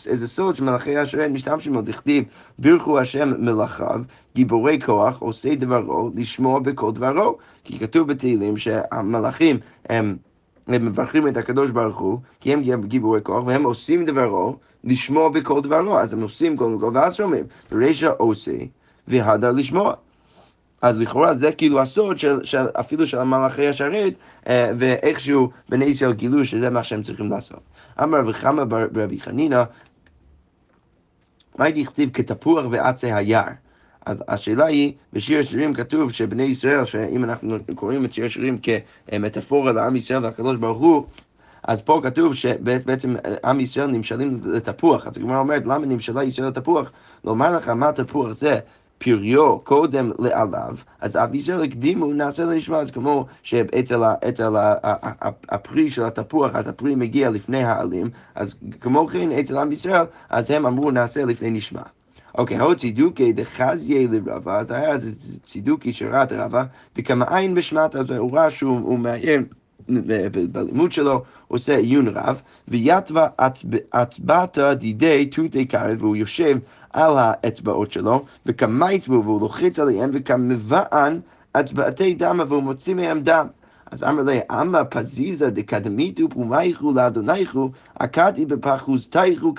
איזה 0.07 0.29
סוד 0.29 0.57
שמלאכי 0.57 0.99
השרת 0.99 1.31
משתמשים 1.31 1.73
בו, 1.73 1.83
דכתיב, 1.83 2.25
בירכו 2.59 3.01
השם 3.01 3.33
מלאכיו, 3.39 4.01
גיבורי 4.35 4.81
כוח, 4.81 5.19
עושי 5.19 5.57
דברו, 5.57 6.11
לשמוע 6.15 6.61
בכל 6.61 6.93
דברו. 6.93 7.37
כי 7.65 7.79
כתוב 7.79 8.09
בתהילים 8.09 8.57
שהמלאכים 8.57 9.59
הם... 9.89 10.17
הם 10.67 10.87
מברכים 10.87 11.29
את 11.29 11.37
הקדוש 11.37 11.71
ברוך 11.71 11.99
הוא, 11.99 12.19
כי 12.41 12.53
הם 12.53 12.83
גיבורי 12.83 13.21
כוח, 13.23 13.45
והם 13.47 13.65
עושים 13.65 14.05
דברו, 14.05 14.57
לשמוע 14.85 15.29
בכל 15.29 15.61
דברו. 15.61 15.99
אז 15.99 16.13
הם 16.13 16.23
עושים 16.23 16.57
קודם 16.57 16.81
כל, 16.81 16.91
ואז 16.95 17.15
שומעים. 17.15 17.45
רישא 17.73 18.11
עושה, 18.19 18.57
והדר 19.09 19.53
לשמוע. 19.53 19.95
אז 20.85 21.01
לכאורה 21.01 21.35
זה 21.35 21.53
כאילו 21.53 21.81
הסוד 21.81 22.19
של, 22.19 22.45
של 22.45 22.67
אפילו 22.81 23.07
של 23.07 23.19
המלאכי 23.19 23.69
השרת, 23.69 24.13
אה, 24.49 24.73
ואיכשהו 24.79 25.51
בני 25.69 25.85
ישראל 25.85 26.13
גילו 26.13 26.45
שזה 26.45 26.71
מה 26.71 26.85
שהם 26.85 27.03
צריכים 27.03 27.31
לעשות. 27.31 27.61
אמר 28.03 28.19
רבי 28.19 28.35
חמא 28.35 28.65
ברבי 28.65 29.21
חנינא, 29.21 29.63
מה 31.59 31.65
הייתי 31.65 31.85
כתיב 31.85 32.11
כתפוח 32.13 32.67
ועצי 32.71 33.13
היער? 33.13 33.49
אז 34.07 34.25
השאלה 34.29 34.65
היא, 34.65 34.93
בשיר 35.13 35.41
השירים 35.41 35.75
כתוב 35.75 36.13
שבני 36.13 36.43
ישראל, 36.43 36.85
שאם 36.85 37.25
אנחנו 37.25 37.57
קוראים 37.75 38.05
את 38.05 38.13
שיר 38.13 38.25
השירים 38.25 38.59
כמטאפורה 38.59 39.73
לעם 39.73 39.97
ישראל 39.97 40.25
והקדוש 40.25 40.57
ברוך 40.57 40.79
הוא, 40.79 41.07
אז 41.63 41.83
פה 41.83 42.01
כתוב 42.05 42.35
שבעצם 42.35 43.15
עם 43.45 43.61
ישראל 43.61 43.87
נמשלים 43.87 44.41
לתפוח. 44.45 45.07
אז 45.07 45.17
הגמרא 45.17 45.39
אומרת, 45.39 45.63
למה 45.67 45.87
נמשלה 45.87 46.25
ישראל 46.25 46.49
לתפוח? 46.49 46.93
לומר 47.25 47.57
לך 47.57 47.69
מה 47.69 47.93
תפוח 47.93 48.33
זה, 48.33 48.59
פריו 49.05 49.59
קודם 49.59 50.11
לעליו, 50.19 50.77
אז 51.01 51.17
אב 51.17 51.35
ישראל 51.35 51.63
הקדימו 51.63 52.13
נעשה 52.13 52.45
לנשמע, 52.45 52.79
אז 52.79 52.91
כמו 52.91 53.27
שאצל 53.43 54.03
הפרי 55.49 55.91
של 55.91 56.05
התפוח, 56.05 56.55
התפרי 56.55 56.95
מגיע 56.95 57.31
לפני 57.31 57.65
העלים, 57.65 58.11
אז 58.35 58.55
כמו 58.81 59.07
כן 59.07 59.33
אצל 59.33 59.57
עם 59.57 59.73
ישראל, 59.73 60.05
אז 60.31 60.51
הם 60.51 60.67
אמרו 60.67 60.91
נעשה 60.91 61.25
לפני 61.25 61.51
נשמע. 61.51 61.83
אוקיי, 62.39 62.59
הו 62.59 62.75
צידוקי 62.75 63.33
דחזיה 63.33 64.09
לרבה, 64.11 64.59
אז 64.59 64.71
היה 64.71 64.93
איזה 64.93 65.11
צידוקי 65.47 65.93
שראה 65.93 66.23
את 66.23 66.33
רבה, 66.33 66.65
דקמעין 66.97 67.55
בשמת, 67.55 67.97
אז 67.97 68.11
הוא 68.11 68.37
ראה 68.37 68.51
שהוא 68.51 68.99
מעיין. 68.99 69.45
בלימוד 70.53 70.93
שלו, 70.93 71.23
עושה 71.49 71.77
עיון 71.77 72.09
רב, 72.09 72.43
ויתווה 72.69 73.29
עצבתא 73.91 74.75
דידי 74.75 75.27
תותי 75.27 75.65
קרב, 75.65 75.97
והוא 76.03 76.17
יושב 76.17 76.59
על 76.95 77.13
האצבעות 77.17 77.93
שלו, 77.93 78.25
וכמייטבו, 78.47 79.25
והוא 79.25 79.41
לוחץ 79.41 79.79
עליהם, 79.79 80.11
וכמבען 80.15 81.21
הצבעתי 81.55 82.15
דמה, 82.15 82.45
והוא 82.49 82.63
מוציא 82.63 82.95
מהם 82.95 83.21
דם. 83.21 83.47
אז 83.91 84.05
אמר 84.05 84.23
לי, 84.23 84.41
אמה 84.51 84.85
פזיזה 84.85 85.51
דקדמיתו 85.51 86.29
פומייכו 86.29 86.93
לאדונייכו, 86.93 87.71
עקדתי 87.99 88.47
בפחוזתייכו 88.47 89.55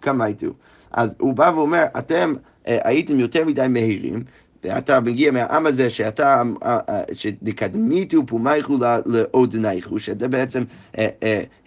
כמייתו. 0.00 0.46
אז 0.92 1.14
הוא 1.18 1.34
בא 1.34 1.52
ואומר, 1.54 1.84
אתם 1.98 2.34
אה, 2.68 2.78
הייתם 2.84 3.20
יותר 3.20 3.44
מדי 3.44 3.66
מהירים, 3.68 4.24
ואתה 4.64 5.00
מגיע 5.00 5.30
מהעם 5.30 5.66
הזה 5.66 5.90
שאתה, 5.90 6.42
אה, 6.62 6.78
אה, 6.88 7.02
שדקדמיתו 7.12 8.26
פומייכו 8.26 8.78
לאודנייכו, 9.06 9.98
שזה 9.98 10.28
בעצם 10.28 10.62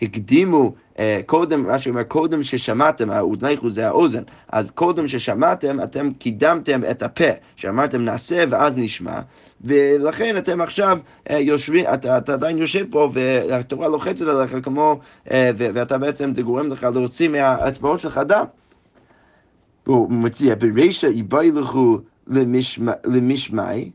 הקדימו 0.01 0.73
קודם, 1.25 1.63
מה 1.67 1.79
שאומר, 1.79 2.03
קודם 2.03 2.43
ששמעתם, 2.43 3.09
האודנייכו 3.09 3.71
זה 3.71 3.87
האוזן, 3.87 4.23
אז 4.51 4.71
קודם 4.71 5.07
ששמעתם, 5.07 5.83
אתם 5.83 6.13
קידמתם 6.13 6.81
את 6.91 7.03
הפה, 7.03 7.29
שאמרתם 7.55 8.01
נעשה 8.01 8.43
ואז 8.49 8.73
נשמע, 8.77 9.19
ולכן 9.61 10.37
אתם 10.37 10.61
עכשיו 10.61 10.97
יושבים, 11.29 11.85
אתה, 11.93 12.17
אתה 12.17 12.33
עדיין 12.33 12.57
יושב 12.57 12.85
פה 12.91 13.09
והתורה 13.13 13.87
לוחצת 13.87 14.27
עליך 14.27 14.57
כמו, 14.63 14.99
ואתה 15.55 15.97
בעצם, 15.97 16.33
זה 16.33 16.41
גורם 16.41 16.67
לך 16.71 16.83
להוציא 16.83 17.29
מהאצבעות 17.29 17.99
שלך 17.99 18.21
דם. 18.27 18.45
הוא 19.85 20.11
מציע, 20.11 20.55
ברישא 20.55 21.07
איבאי 21.07 21.51
לכו 21.51 21.99
למשמעי, 23.05 23.91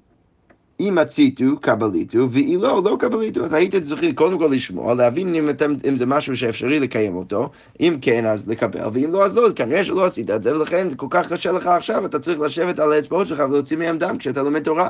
אם 0.81 0.99
הציתו, 0.99 1.45
קבליתו, 1.61 2.31
ואילו 2.31 2.63
לא, 2.63 2.83
לא 2.85 2.97
קבליתו. 3.01 3.45
אז 3.45 3.53
הייתם 3.53 3.81
צריכים 3.81 4.15
קודם 4.15 4.39
כל 4.39 4.49
לשמוע, 4.53 4.95
להבין 4.95 5.35
אם, 5.35 5.51
אתם, 5.51 5.75
אם 5.89 5.97
זה 5.97 6.07
משהו 6.07 6.37
שאפשרי 6.37 6.81
לקיים 6.81 7.17
אותו, 7.17 7.51
אם 7.81 7.99
כן 8.01 8.27
אז 8.27 8.49
לקבל, 8.49 8.81
ואם 8.93 9.13
לא 9.13 9.25
אז 9.25 9.37
לא, 9.37 9.49
כנראה 9.57 9.85
שלא 9.85 10.05
עשית 10.05 10.31
את 10.31 10.43
זה, 10.43 10.57
ולכן 10.57 10.91
זה 10.91 10.97
כל 10.97 11.07
כך 11.11 11.33
קשה 11.33 11.53
לך 11.53 11.67
עכשיו, 11.67 12.07
אתה 12.07 12.19
צריך 12.19 12.41
לשבת 12.41 12.79
על 12.79 12.93
האצבעות 12.93 13.27
שלך 13.27 13.43
ולהוציא 13.51 13.77
מהם 13.77 13.99
דם 13.99 14.19
כשאתה 14.19 14.43
לומד 14.43 14.63
תורה. 14.63 14.89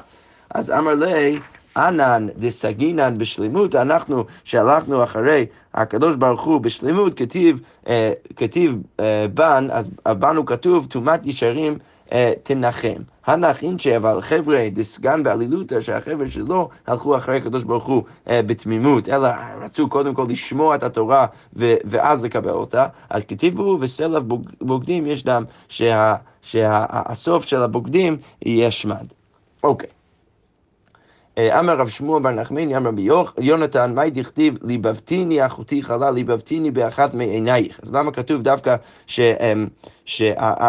אז 0.51 0.71
אמר 0.71 0.95
לי, 0.95 1.39
ענן 1.77 2.27
דסגינן 2.39 3.19
בשלמות, 3.19 3.75
אנחנו 3.75 4.25
שהלכנו 4.45 5.05
אחרי 5.05 5.47
הקדוש 5.75 6.15
ברוך 6.15 6.45
הוא 6.45 6.61
בשלמות, 6.61 7.17
כתיב, 7.17 7.61
אה, 7.89 8.13
כתיב 8.37 8.77
אה, 9.01 9.27
בן, 9.35 9.69
אז 9.71 9.91
בנו 10.07 10.47
כתוב 10.47 10.87
טומאת 10.91 11.27
ישרים 11.27 11.79
אה, 12.13 12.33
תנחם. 12.43 13.03
הנכינצ'ה, 13.27 13.97
אבל 13.97 14.21
חבר'ה 14.21 14.69
דסגן 14.73 15.23
בעלילותא, 15.23 15.81
שהחבר'ה 15.81 16.31
שלו 16.31 16.69
הלכו 16.87 17.17
אחרי 17.17 17.37
הקדוש 17.37 17.63
ברוך 17.63 17.85
הוא 17.85 18.03
אה, 18.29 18.43
בתמימות, 18.43 19.09
אלא 19.09 19.29
רצו 19.61 19.89
קודם 19.89 20.15
כל 20.15 20.27
לשמוע 20.29 20.75
את 20.75 20.83
התורה 20.83 21.27
ואז 21.85 22.25
לקבל 22.25 22.51
אותה, 22.51 22.87
אז 23.11 23.23
כתיבו 23.29 23.79
וסלף 23.81 24.23
בוגדים 24.61 25.07
יש 25.07 25.25
דם 25.25 25.45
שהסוף 25.69 27.43
שה- 27.43 27.49
של 27.49 27.63
הבוגדים 27.63 28.17
יהיה 28.43 28.71
שמד. 28.71 29.07
אוקיי. 29.63 29.96
אה, 31.39 31.61
אמר 31.61 31.79
רב 31.79 31.89
שמואל 31.89 32.23
בר 32.23 32.31
נחמני, 32.31 32.77
אמר 32.77 32.89
רבי 32.89 33.09
יונתן, 33.41 33.95
מאי 33.95 34.11
דכתיב 34.11 34.59
ליבבתיני 34.63 35.47
אחותי 35.47 35.83
חלה, 35.83 36.11
ליבבתיני 36.11 36.71
באחת 36.71 37.15
מעינייך. 37.15 37.81
אז 37.83 37.95
למה 37.95 38.13
כתוב 38.13 38.43
דווקא 38.43 38.77
אמ, 39.19 39.67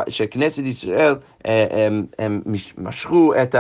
שכנסת 0.07 0.63
ישראל, 0.63 1.15
אה, 1.45 1.87
הם 2.19 2.41
משכו 2.77 3.33
את 3.41 3.55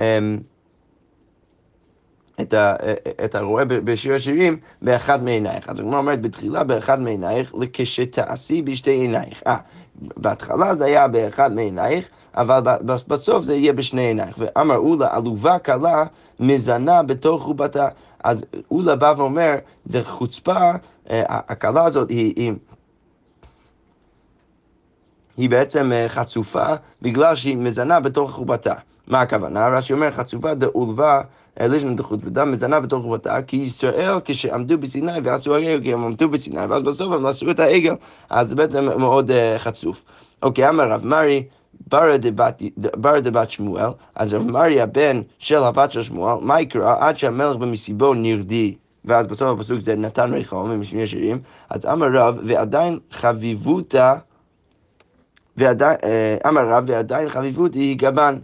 אמ, 0.00 0.38
את, 2.40 2.54
ה, 2.54 2.74
את 3.24 3.34
הרועה 3.34 3.64
בשיר 3.64 4.14
השירים 4.14 4.56
באחד 4.82 5.24
מעינייך. 5.24 5.68
אז 5.68 5.80
הגמרא 5.80 5.98
אומרת 5.98 6.20
בתחילה 6.20 6.64
באחד 6.64 7.00
מעינייך, 7.00 7.54
לכשתעשי 7.54 8.62
בשתי 8.62 8.90
עינייך. 8.90 9.42
אה, 9.46 9.56
בהתחלה 10.16 10.74
זה 10.74 10.84
היה 10.84 11.08
באחד 11.08 11.52
מעינייך, 11.52 12.08
אבל 12.34 12.60
בסוף 12.84 13.44
זה 13.44 13.54
יהיה 13.54 13.72
בשני 13.72 14.02
עינייך. 14.02 14.36
ואמר 14.38 14.76
אולה, 14.76 15.08
עלובה 15.10 15.58
קלה 15.58 16.04
מזנה 16.40 17.02
בתוך 17.02 17.42
חובתה. 17.42 17.88
אז 18.24 18.44
אולה 18.70 18.96
בא 18.96 19.14
ואומר, 19.16 19.54
זה 19.84 20.04
חוצפה, 20.04 20.70
אה, 21.10 21.22
הקלה 21.28 21.84
הזאת 21.84 22.08
היא... 22.10 22.32
היא 22.36 22.52
היא 25.38 25.50
בעצם 25.50 25.92
אה, 25.92 26.08
חצופה 26.08 26.66
בגלל 27.02 27.34
שהיא 27.34 27.56
מזנה 27.56 28.00
בתוך 28.00 28.30
חובתה. 28.30 28.74
מה 29.06 29.20
הכוונה? 29.20 29.68
רש"י 29.68 29.92
אומר 29.92 30.10
חצופה 30.10 30.54
דעולבה 30.54 31.20
לשם 31.66 31.96
דחוץ 31.96 32.20
בדם 32.24 32.52
מזנה 32.52 32.80
בתוך 32.80 33.02
חובתה, 33.02 33.42
כי 33.42 33.56
ישראל 33.56 34.18
כשעמדו 34.24 34.78
בסיני 34.78 35.12
ועשו 35.22 35.54
העגל, 35.54 35.80
כי 35.82 35.92
הם 35.92 36.04
עמדו 36.04 36.28
בסיני, 36.28 36.64
ואז 36.68 36.82
בסוף 36.82 37.12
הם 37.12 37.26
עשו 37.26 37.50
את 37.50 37.60
העגל, 37.60 37.94
אז 38.30 38.48
זה 38.48 38.56
בעצם 38.56 38.84
מאוד 38.84 39.30
uh, 39.30 39.58
חצוף. 39.58 40.02
אוקיי, 40.42 40.68
אמר 40.68 40.90
רב 40.90 41.04
מרי, 41.04 41.44
ברא 42.96 43.20
דבת 43.20 43.50
שמואל, 43.50 43.90
אז 44.14 44.34
רב 44.34 44.42
מרי 44.42 44.80
הבן 44.80 45.20
של 45.38 45.56
הבת 45.56 45.92
של 45.92 46.02
שמואל, 46.02 46.36
מה 46.40 46.60
יקרא 46.60 46.96
עד 46.98 47.18
שהמלך 47.18 47.56
במסיבו 47.56 48.14
נרדי. 48.14 48.74
ואז 49.04 49.26
בסוף 49.26 49.58
הפסוק 49.58 49.80
זה 49.80 49.96
נתן 49.96 50.34
ריחום, 50.34 50.70
עם 50.70 50.84
שני 50.84 51.06
שירים, 51.06 51.38
אז 51.70 51.86
אמר 51.86 52.06
רב, 52.12 52.38
ועדיין 52.46 52.98
חביבותה, 53.10 54.14
ועדיין, 55.56 55.96
אה, 56.04 56.36
אמר 56.48 56.68
רב, 56.68 56.84
ועדיין 56.86 57.28
חביבות 57.28 57.74
היא 57.74 57.98
גבן. 57.98 58.38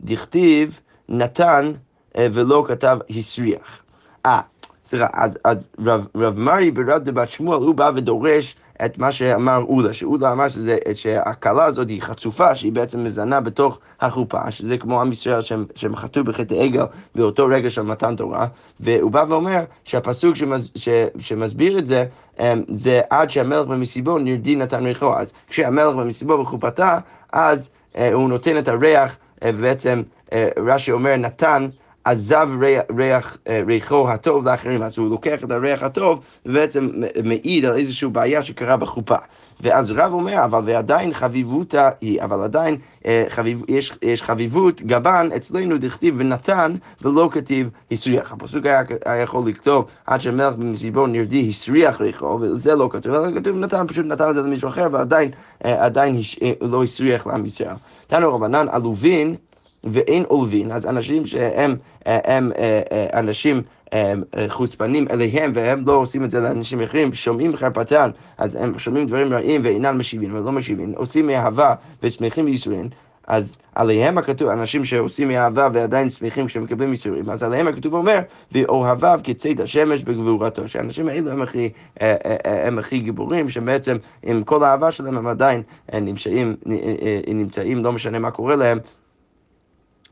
דכתיב 0.00 0.80
נתן 1.08 1.72
ולא 2.16 2.64
כתב 2.66 2.98
הסריח. 3.10 3.82
אה, 4.26 4.40
סליחה, 4.84 5.06
אז, 5.12 5.38
אז 5.44 5.68
רב, 5.84 6.06
רב 6.16 6.38
מרי 6.38 6.70
ברד 6.70 7.04
דבת 7.04 7.30
שמואל, 7.30 7.62
הוא 7.62 7.74
בא 7.74 7.90
ודורש 7.94 8.56
את 8.84 8.98
מה 8.98 9.12
שאמר 9.12 9.62
אולה, 9.68 9.92
שאולה 9.92 10.32
אמר 10.32 10.48
שזה, 10.48 10.78
שהכלה 10.94 11.64
הזאת 11.64 11.88
היא 11.88 12.02
חצופה, 12.02 12.54
שהיא 12.54 12.72
בעצם 12.72 13.04
מזנה 13.04 13.40
בתוך 13.40 13.78
החופה, 14.00 14.50
שזה 14.50 14.78
כמו 14.78 15.00
עם 15.00 15.12
ישראל 15.12 15.40
שהם, 15.40 15.64
שהם 15.74 15.96
חטאו 15.96 16.24
בחטא 16.24 16.54
עגל 16.54 16.84
באותו 17.14 17.46
רגע 17.46 17.70
של 17.70 17.82
מתן 17.82 18.16
תורה, 18.16 18.46
והוא 18.80 19.10
בא 19.10 19.24
ואומר 19.28 19.64
שהפסוק 19.84 20.36
שמס, 20.36 20.70
ש, 20.74 20.88
שמסביר 21.18 21.78
את 21.78 21.86
זה, 21.86 22.04
אמ, 22.40 22.62
זה 22.68 23.00
עד 23.10 23.30
שהמלך 23.30 23.66
במסיבו 23.66 24.18
נרדי 24.18 24.56
נתן 24.56 24.86
ריחו, 24.86 25.14
אז 25.14 25.32
כשהמלך 25.48 25.94
במסיבו 25.94 26.42
בחופתה, 26.42 26.98
אז 27.32 27.70
אה, 27.96 28.12
הוא 28.12 28.28
נותן 28.28 28.58
את 28.58 28.68
הריח, 28.68 29.16
אה, 29.44 29.50
ובעצם 29.54 30.02
אה, 30.32 30.48
רש"י 30.56 30.92
אומר 30.92 31.16
נתן 31.16 31.68
עזב 32.10 32.48
ריח, 32.96 33.36
אה, 33.48 33.62
ריחו 33.66 34.10
הטוב 34.10 34.48
לאחרים, 34.48 34.82
אז 34.82 34.98
הוא 34.98 35.10
לוקח 35.10 35.44
את 35.44 35.50
הריח 35.50 35.82
הטוב 35.82 36.20
ובעצם 36.46 36.90
מעיד 37.24 37.64
על 37.64 37.76
איזושהי 37.76 38.08
בעיה 38.08 38.42
שקרה 38.42 38.76
בחופה. 38.76 39.16
ואז 39.60 39.90
רב 39.90 40.12
אומר, 40.12 40.44
אבל 40.44 40.62
ועדיין 40.64 41.12
חביבותה 41.12 41.90
היא, 42.00 42.22
אבל 42.22 42.40
עדיין 42.40 42.76
אה, 43.06 43.24
חביב, 43.28 43.62
יש, 43.68 43.92
יש 44.02 44.22
חביבות 44.22 44.82
גבן 44.82 45.28
אצלנו 45.36 45.78
דכתיב 45.78 46.14
ונתן 46.18 46.74
ולא 47.02 47.28
כתיב 47.32 47.70
הסריח. 47.90 48.32
הפסוק 48.32 48.66
היה, 48.66 48.82
היה 49.04 49.22
יכול 49.22 49.48
לכתוב 49.48 49.90
עד 50.06 50.20
שמלך 50.20 50.54
במסיבו 50.54 51.06
נרדי 51.06 51.48
הסריח 51.48 52.00
ריחו, 52.00 52.38
וזה 52.40 52.74
לא 52.74 52.88
כתוב, 52.92 53.14
אלא 53.14 53.40
כתוב 53.40 53.56
נתן, 53.56 53.86
פשוט 53.86 54.06
נתן 54.06 54.30
את 54.30 54.34
זה 54.34 54.42
למישהו 54.42 54.68
אחר, 54.68 54.86
ועדיין 54.92 55.30
אה, 55.64 55.84
עדיין 55.84 56.16
לא 56.60 56.82
הסריח 56.82 57.26
לעם 57.26 57.46
ישראל. 57.46 57.76
תנו 58.06 58.34
רבנן 58.34 58.66
עלובין 58.70 59.36
ואין 59.84 60.24
עולבין, 60.28 60.72
אז 60.72 60.86
אנשים 60.86 61.26
שהם 61.26 61.76
אה, 62.06 62.18
הם, 62.24 62.52
אה, 62.58 62.80
אה, 62.92 63.20
אנשים 63.20 63.62
חוצפנים 64.48 65.06
אליהם 65.10 65.52
והם 65.54 65.82
לא 65.86 65.92
עושים 65.92 66.24
את 66.24 66.30
זה 66.30 66.40
לאנשים 66.40 66.80
אחרים, 66.80 67.14
שומעים 67.14 67.56
חרפתן, 67.56 68.10
אז 68.38 68.56
הם 68.56 68.78
שומעים 68.78 69.06
דברים 69.06 69.32
רעים 69.32 69.60
ואינם 69.64 69.98
משיבים 69.98 70.34
ולא 70.34 70.52
משיבים, 70.52 70.92
עושים 70.96 71.26
מאהבה 71.26 71.74
ושמחים 72.02 72.44
בייסורין. 72.44 72.88
אז 73.26 73.56
עליהם 73.74 74.18
הכתוב, 74.18 74.48
אנשים 74.48 74.84
שעושים 74.84 75.28
מאהבה 75.28 75.68
ועדיין 75.72 76.10
שמחים 76.10 76.46
כשהם 76.46 76.64
מקבלים 76.64 76.92
ייסורים, 76.92 77.30
אז 77.30 77.42
עליהם 77.42 77.68
הכתוב 77.68 77.94
אומר, 77.94 78.20
ואוהביו 78.52 79.20
כצאת 79.24 79.60
השמש 79.60 80.02
בגבורתו, 80.02 80.68
שהאנשים 80.68 81.08
האלו 81.08 81.30
הם 81.30 81.42
הכי, 81.42 81.70
הם 82.44 82.78
הכי 82.78 82.98
גיבורים, 82.98 83.50
שבעצם 83.50 83.96
עם 84.22 84.44
כל 84.44 84.64
האהבה 84.64 84.90
שלהם 84.90 85.18
הם 85.18 85.26
עדיין 85.26 85.62
נמצאים, 85.92 86.56
נמצאים, 87.26 87.84
לא 87.84 87.92
משנה 87.92 88.18
מה 88.18 88.30
קורה 88.30 88.56
להם, 88.56 88.78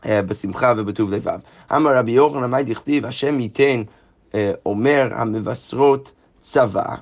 בשמחה 0.05 0.73
ובטוב 0.77 1.15
לבב. 1.15 1.39
אמר 1.73 1.97
רבי 1.97 2.13
יוחנן, 2.13 2.51
מה 2.51 2.63
דכתיב, 2.63 3.07
השם 3.07 3.41
ייתן 3.41 3.83
אה, 4.35 4.53
אומר 4.67 5.09
המבשרות 5.15 6.13
צבא, 6.43 6.95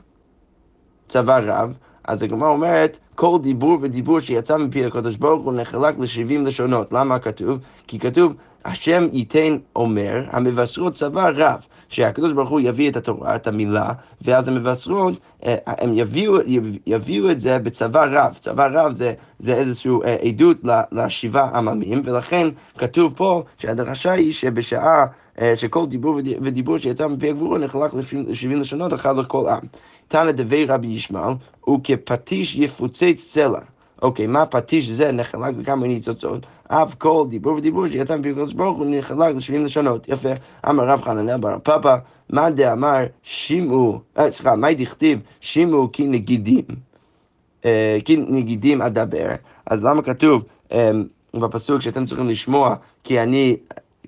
צבא 1.09 1.41
רב, 1.43 1.75
אז 2.05 2.23
הגמרא 2.23 2.49
אומרת, 2.49 2.99
כל 3.15 3.39
דיבור 3.43 3.79
ודיבור 3.83 4.21
שיצא 4.21 4.57
מפי 4.57 4.85
הקדוש 4.85 5.17
ברוך 5.17 5.45
הוא 5.45 5.53
נחלק 5.53 5.99
לשבעים 5.99 6.47
לשונות. 6.47 6.93
למה 6.93 7.19
כתוב? 7.19 7.59
כי 7.87 7.99
כתוב, 7.99 8.35
השם 8.64 9.06
ייתן 9.12 9.56
אומר, 9.76 10.25
המבשרות 10.30 10.94
צבא 10.94 11.30
רב, 11.35 11.66
שהקדוש 11.88 12.33
ברוך 12.33 12.50
הוא 12.50 12.61
יביא 12.61 12.90
את 12.90 12.97
התורה, 12.97 13.37
את 13.37 13.47
המילה, 13.47 13.92
ואז 14.23 14.49
המבשרות, 14.49 15.14
אה, 15.44 15.56
הם 15.66 15.99
יביאו, 15.99 16.35
יביאו 16.87 17.30
את 17.30 17.40
זה 17.40 17.59
בצבא 17.59 18.04
רב. 18.11 18.38
צבא 18.40 18.66
רב 18.73 18.94
זה, 18.94 19.14
זה 19.38 19.54
איזושהי 19.54 19.90
אה, 20.04 20.16
עדות 20.23 20.56
לשבעה 20.92 21.59
עממים, 21.59 22.02
ולכן 22.04 22.49
כתוב 22.78 23.14
פה 23.16 23.42
שהדרשה 23.59 24.12
היא 24.12 24.33
שבשעה... 24.33 25.04
אה, 25.40 25.56
שכל 25.56 25.87
דיבור 25.87 26.21
ודיבור 26.42 26.78
שיצא 26.78 27.06
מפי 27.06 27.28
הגבורו 27.28 27.59
נחלק 27.59 27.94
לשבעים 28.28 28.61
לשונות, 28.61 28.94
אחד 28.94 29.16
לכל 29.16 29.49
עם. 29.49 29.68
תנא 30.09 30.33
דבי 30.33 30.66
רבי 30.66 30.87
ישמעאל, 30.87 31.33
וכפטיש 31.68 32.56
יפוצץ 32.56 33.26
צלע. 33.28 33.61
אוקיי, 34.05 34.27
מה 34.27 34.47
פטיש 34.47 34.91
זה 34.91 35.13
נחלק 35.13 35.55
לכמה 35.59 35.87
ניצוצות, 35.87 36.47
אף 36.69 36.95
כל 36.95 37.25
דיבור 37.29 37.55
ודיבור 37.55 37.89
שיצא 37.89 38.17
מפי 38.17 38.31
הקדוש 38.31 38.53
ברוך 38.53 38.79
הוא 38.79 38.87
נחלק 38.89 39.37
לשבעים 39.37 39.65
לשונות. 39.65 40.09
יפה. 40.09 40.29
אמר 40.69 40.85
רב 40.85 41.03
חננאל 41.03 41.37
בר 41.37 41.57
פפא, 41.63 41.97
מה 42.31 42.51
דאמר 42.51 43.05
שימו, 43.23 44.01
אה, 44.19 44.31
סליחה, 44.31 44.57
מה 44.57 44.75
דכתיב 44.75 45.19
שימו 45.41 45.93
כי 45.93 46.07
נגידים, 46.07 46.65
אה, 47.65 47.99
כי 48.05 48.17
נגידים 48.17 48.83
אדבר, 48.83 49.29
אז 49.67 49.85
למה 49.85 50.03
כתוב 50.03 50.43
בפסוק 51.35 51.81
שאתם 51.81 52.07
צריכים 52.07 52.29
לשמוע 52.29 52.75
כי 53.05 53.21
אני 53.21 53.57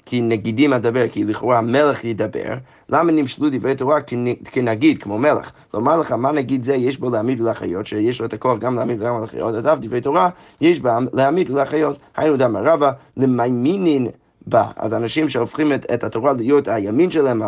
כי 0.07 0.21
נגידים 0.21 0.73
אדבר, 0.73 1.09
כי 1.09 1.25
לכאורה 1.25 1.59
המלך 1.59 2.05
ידבר, 2.05 2.55
למה 2.89 3.13
נמשלו 3.13 3.49
דברי 3.53 3.75
תורה 3.75 4.01
כנגיד, 4.45 5.03
כמו 5.03 5.19
מלך? 5.19 5.51
לומר 5.75 5.99
לך, 6.01 6.13
מה 6.13 6.33
נגיד 6.33 6.65
זה 6.65 6.75
יש 6.75 6.99
בו 6.99 7.11
להעמיד 7.11 7.41
ולהחיות, 7.41 7.87
שיש 7.87 8.21
לו 8.21 8.27
את 8.27 8.33
הכוח 8.33 8.59
גם 8.59 8.75
להעמיד 8.75 9.03
וגם 9.03 9.21
להחיות, 9.21 9.55
אז 9.55 9.67
אף 9.67 9.79
דברי 9.79 10.01
תורה 10.01 10.29
יש 10.61 10.81
בם 10.81 11.07
להעמיד 11.13 11.51
ולהחיות. 11.51 11.99
היינו 12.17 12.37
דמא 12.37 12.59
רבא, 12.59 12.93
למימינין 13.17 14.09
בה. 14.47 14.67
אז 14.77 14.95
אנשים 14.95 15.29
שהופכים 15.29 15.73
את, 15.73 15.87
את 15.95 16.05
התורה 16.05 16.33
להיות 16.33 16.69
הימין 16.69 17.11
שלהם, 17.11 17.43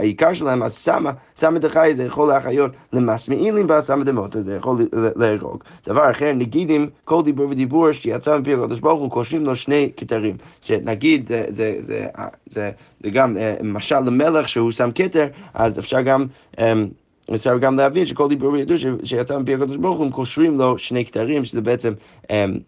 העיקר 0.00 0.32
שלהם, 0.32 0.62
אז 0.62 0.78
שמה, 0.78 1.12
שמה 1.40 1.58
דחי 1.58 1.90
זה 1.94 2.04
יכול 2.04 2.28
להחיות 2.28 2.72
למסמאילים 2.92 3.66
בה, 3.66 3.82
שמה 3.82 4.04
דמות, 4.04 4.36
זה 4.40 4.56
יכול 4.56 4.78
להרוג. 5.16 5.64
דבר 5.86 6.10
אחר, 6.10 6.32
נגידים, 6.32 6.88
כל 7.04 7.22
דיבור 7.22 7.48
ודיבור 7.50 7.92
שיצא 7.92 8.38
מפי 8.38 8.54
הקדוש 8.54 8.80
ברוך 8.80 9.00
הוא, 9.00 9.10
קושרים 9.10 9.44
לו 9.44 9.56
שני 9.56 9.90
כתרים. 9.96 10.36
שנגיד, 10.62 11.28
זה, 11.28 11.44
זה, 11.48 11.74
זה, 11.78 12.06
זה, 12.46 12.70
זה 13.00 13.10
גם 13.10 13.36
אה, 13.36 13.54
משל 13.64 14.00
למלך 14.00 14.48
שהוא 14.48 14.70
שם 14.70 14.90
כתר, 14.94 15.26
אז 15.54 15.78
אפשר 15.78 16.00
גם... 16.00 16.26
אמ, 16.58 16.86
אפשר 17.34 17.58
גם 17.58 17.76
להבין 17.76 18.06
שכל 18.06 18.28
דיבור 18.28 18.52
וידוע 18.52 18.76
שיצא 19.02 19.38
מפי 19.38 19.54
הקדוש 19.54 19.76
ברוך 19.76 19.96
הוא, 19.96 20.06
הם 20.06 20.12
קושרים 20.12 20.58
לו 20.58 20.78
שני 20.78 21.04
כתרים, 21.04 21.44
שזה 21.44 21.60
בעצם 21.60 21.92
אמ, 22.30 22.58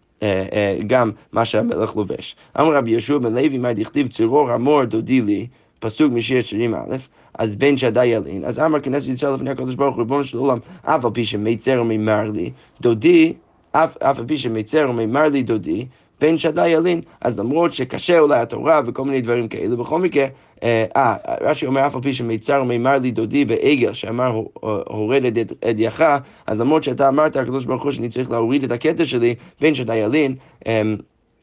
גם 0.87 1.11
מה 1.31 1.45
שהמלך 1.45 1.95
לובש. 1.95 2.35
אמר 2.59 2.75
רבי 2.75 2.91
יהושע 2.91 3.17
בן 3.17 3.33
לוי, 3.33 3.57
מה 3.57 3.73
דכתיב 3.73 4.07
צרור 4.07 4.51
המור 4.51 4.83
דודי 4.83 5.21
לי, 5.21 5.47
פסוק 5.79 6.11
משיר 6.11 6.41
שירים 6.41 6.75
א', 6.75 6.95
אז 7.33 7.55
בן 7.55 7.77
שדי 7.77 8.05
ילין, 8.05 8.45
אז 8.45 8.59
אמר 8.59 8.79
כנסת 8.79 9.09
ישראל 9.09 9.33
לפני 9.33 9.49
הקדוש 9.49 9.75
ברוך 9.75 9.95
הוא, 9.95 10.03
ריבונו 10.03 10.23
של 10.23 10.37
עולם, 10.37 10.57
אף 10.81 11.05
על 11.05 11.11
פי 11.13 11.25
שמיצר 11.25 11.81
ומימר 11.81 12.27
לי, 12.27 12.51
דודי, 12.81 13.33
אף 13.71 13.97
על 14.01 14.25
פי 14.27 14.37
שמיצר 14.37 14.89
ומימר 14.89 15.27
לי 15.29 15.43
דודי, 15.43 15.85
בן 16.23 16.37
שדי 16.37 16.67
ילין, 16.67 17.01
אז 17.21 17.39
למרות 17.39 17.73
שקשה 17.73 18.19
אולי 18.19 18.39
התורה 18.39 18.81
וכל 18.85 19.05
מיני 19.05 19.21
דברים 19.21 19.47
כאלו, 19.47 19.77
בכל 19.77 19.99
מקרה, 19.99 20.25
אה, 20.63 20.85
אה 20.95 21.15
רש"י 21.41 21.65
אומר 21.65 21.87
אף 21.87 21.95
על 21.95 22.01
פי 22.01 22.13
שמיצר 22.13 22.61
ומימר 22.61 22.97
לי 22.97 23.11
דודי 23.11 23.45
בעגל, 23.45 23.93
שאמר 23.93 24.41
הורד 24.87 25.25
את 25.25 25.53
אדייך, 25.65 26.03
אז 26.47 26.59
למרות 26.59 26.83
שאתה 26.83 27.07
אמרת, 27.07 27.35
הקדוש 27.35 27.65
ברוך 27.65 27.83
הוא, 27.83 27.91
שאני 27.91 28.09
צריך 28.09 28.31
להוריד 28.31 28.63
את 28.63 28.71
הכתר 28.71 29.03
שלי, 29.03 29.35
בן 29.61 29.73
שדי 29.73 29.95
ילין, 29.95 30.35
אמ, 30.67 30.97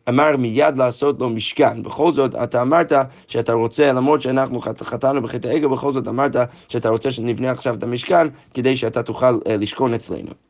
אמר 0.09 0.37
מיד 0.37 0.77
לעשות 0.77 1.21
לו 1.21 1.31
משכן. 1.31 1.83
בכל 1.83 2.13
זאת, 2.13 2.35
אתה 2.35 2.63
אמרת 2.63 2.93
שאתה 3.27 3.53
רוצה, 3.53 3.93
למרות 3.93 4.21
שאנחנו 4.21 4.61
חטאנו 4.61 5.23
בחטא 5.23 5.49
העגל, 5.49 5.69
בכל 5.69 5.93
זאת 5.93 6.09
אמרת 6.09 6.37
שאתה 6.69 6.89
רוצה 6.89 7.11
שנבנה 7.11 7.51
עכשיו 7.51 7.75
את 7.75 7.83
המשכן, 7.83 8.27
כדי 8.55 8.77
שאתה 8.77 9.03
תוכל 9.03 9.39
אה, 9.47 9.57
לשכון 9.57 9.95
אצלנו. 9.95 10.50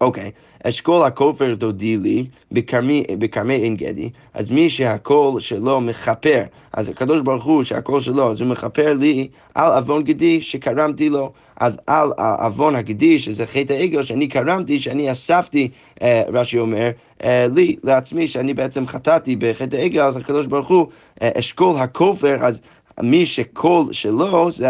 אוקיי, 0.00 0.30
אשכול 0.64 1.02
הכופר 1.02 1.54
דודי 1.54 1.96
לי 1.96 2.26
בכרמי 2.52 3.54
עין 3.54 3.76
גדי, 3.76 4.10
אז 4.34 4.50
מי 4.50 4.70
שהכל 4.70 5.40
שלו 5.40 5.80
מכפר, 5.80 6.42
אז 6.72 6.88
הקדוש 6.88 7.20
ברוך 7.20 7.44
הוא 7.44 7.62
שהכל 7.62 8.00
שלו, 8.00 8.30
אז 8.30 8.40
הוא 8.40 8.48
מכפר 8.48 8.94
לי 8.94 9.28
על 9.54 9.72
עוון 9.72 10.02
גדי 10.02 10.40
שכרמתי 10.40 11.08
לו, 11.08 11.32
אז 11.56 11.78
על 11.86 12.12
עוון 12.18 12.74
הגדי, 12.74 13.18
שזה 13.18 13.46
חטא 13.46 13.72
העגל 13.72 14.02
שאני 14.02 14.28
כרמתי, 14.28 14.80
שאני 14.80 15.12
אספתי, 15.12 15.68
אה, 16.02 16.22
רש"י 16.28 16.58
אומר, 16.58 16.90
אה, 17.24 17.46
לי, 17.54 17.76
לעצמי, 17.84 18.28
שאני 18.28 18.54
בעצם 18.54 18.86
חטאתי 18.86 19.36
בחטא 19.36 19.76
העגל, 19.76 20.02
אז 20.02 20.16
הקדוש 20.16 20.46
ברוך 20.46 20.68
הוא, 20.68 20.86
אה, 21.22 21.30
אשכול 21.38 21.76
הכופר, 21.78 22.36
אז 22.40 22.60
מי 23.02 23.26
שקול 23.26 23.92
שלו, 23.92 24.50
זה 24.52 24.66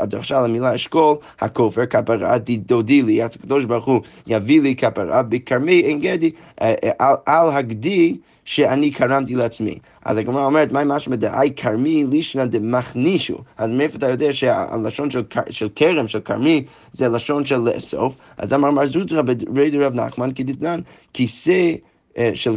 הדרשה 0.00 0.42
למילה 0.42 0.74
אשכול, 0.74 1.16
הכופר, 1.40 1.86
כפרה 1.86 2.38
דודי 2.48 3.02
לי, 3.02 3.24
אז 3.24 3.30
הקדוש 3.36 3.64
ברוך 3.64 3.84
הוא 3.84 4.00
יביא 4.26 4.62
לי 4.62 4.76
כפרה 4.76 5.22
בכרמי 5.22 5.72
עין 5.72 6.00
גדי, 6.00 6.30
אה, 6.62 6.74
אה, 6.84 6.90
על, 6.98 7.16
על 7.26 7.50
הגדי 7.50 8.16
שאני 8.44 8.92
כרמתי 8.92 9.34
לעצמי. 9.34 9.78
אז 10.04 10.16
הגמרא 10.16 10.44
אומרת, 10.44 10.72
מה 10.72 10.84
משמע 10.84 11.16
דאי 11.16 11.50
כרמי 11.56 12.04
לישנא 12.10 12.44
דמכנישו? 12.44 13.36
אז 13.58 13.70
מאיפה 13.70 13.98
אתה 13.98 14.08
יודע 14.08 14.32
שהלשון 14.32 15.10
של, 15.10 15.22
של 15.50 15.68
כרם, 15.76 16.08
של 16.08 16.20
כרמי, 16.20 16.64
זה 16.92 17.08
לשון 17.08 17.46
של 17.46 17.56
לאסוף? 17.56 18.16
אז 18.38 18.52
אמר 18.52 18.70
מר 18.70 18.86
זוטרא 18.86 19.22
ברי 19.22 19.78
רב 19.78 19.94
נחמן 19.94 20.30
כדתנן, 20.34 20.80
כיסא 21.12 21.74
אה, 22.18 22.30
של, 22.34 22.56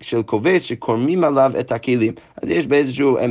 של 0.00 0.22
כובש 0.22 0.68
שקורמים 0.68 1.24
עליו 1.24 1.52
את 1.60 1.72
הכלים. 1.72 2.12
אז 2.42 2.50
יש 2.50 2.66
באיזשהו 2.66 3.16
אה, 3.16 3.26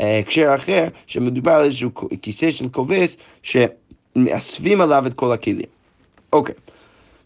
אה, 0.00 0.18
הקשר 0.18 0.54
אחר, 0.54 0.88
שמדובר 1.06 1.52
על 1.52 1.64
איזשהו 1.64 1.90
כיסא 2.22 2.50
של 2.50 2.68
כובש 2.68 3.16
שמאספים 3.42 4.80
עליו 4.80 5.06
את 5.06 5.14
כל 5.14 5.32
הכלים. 5.32 5.66
אוקיי. 6.32 6.54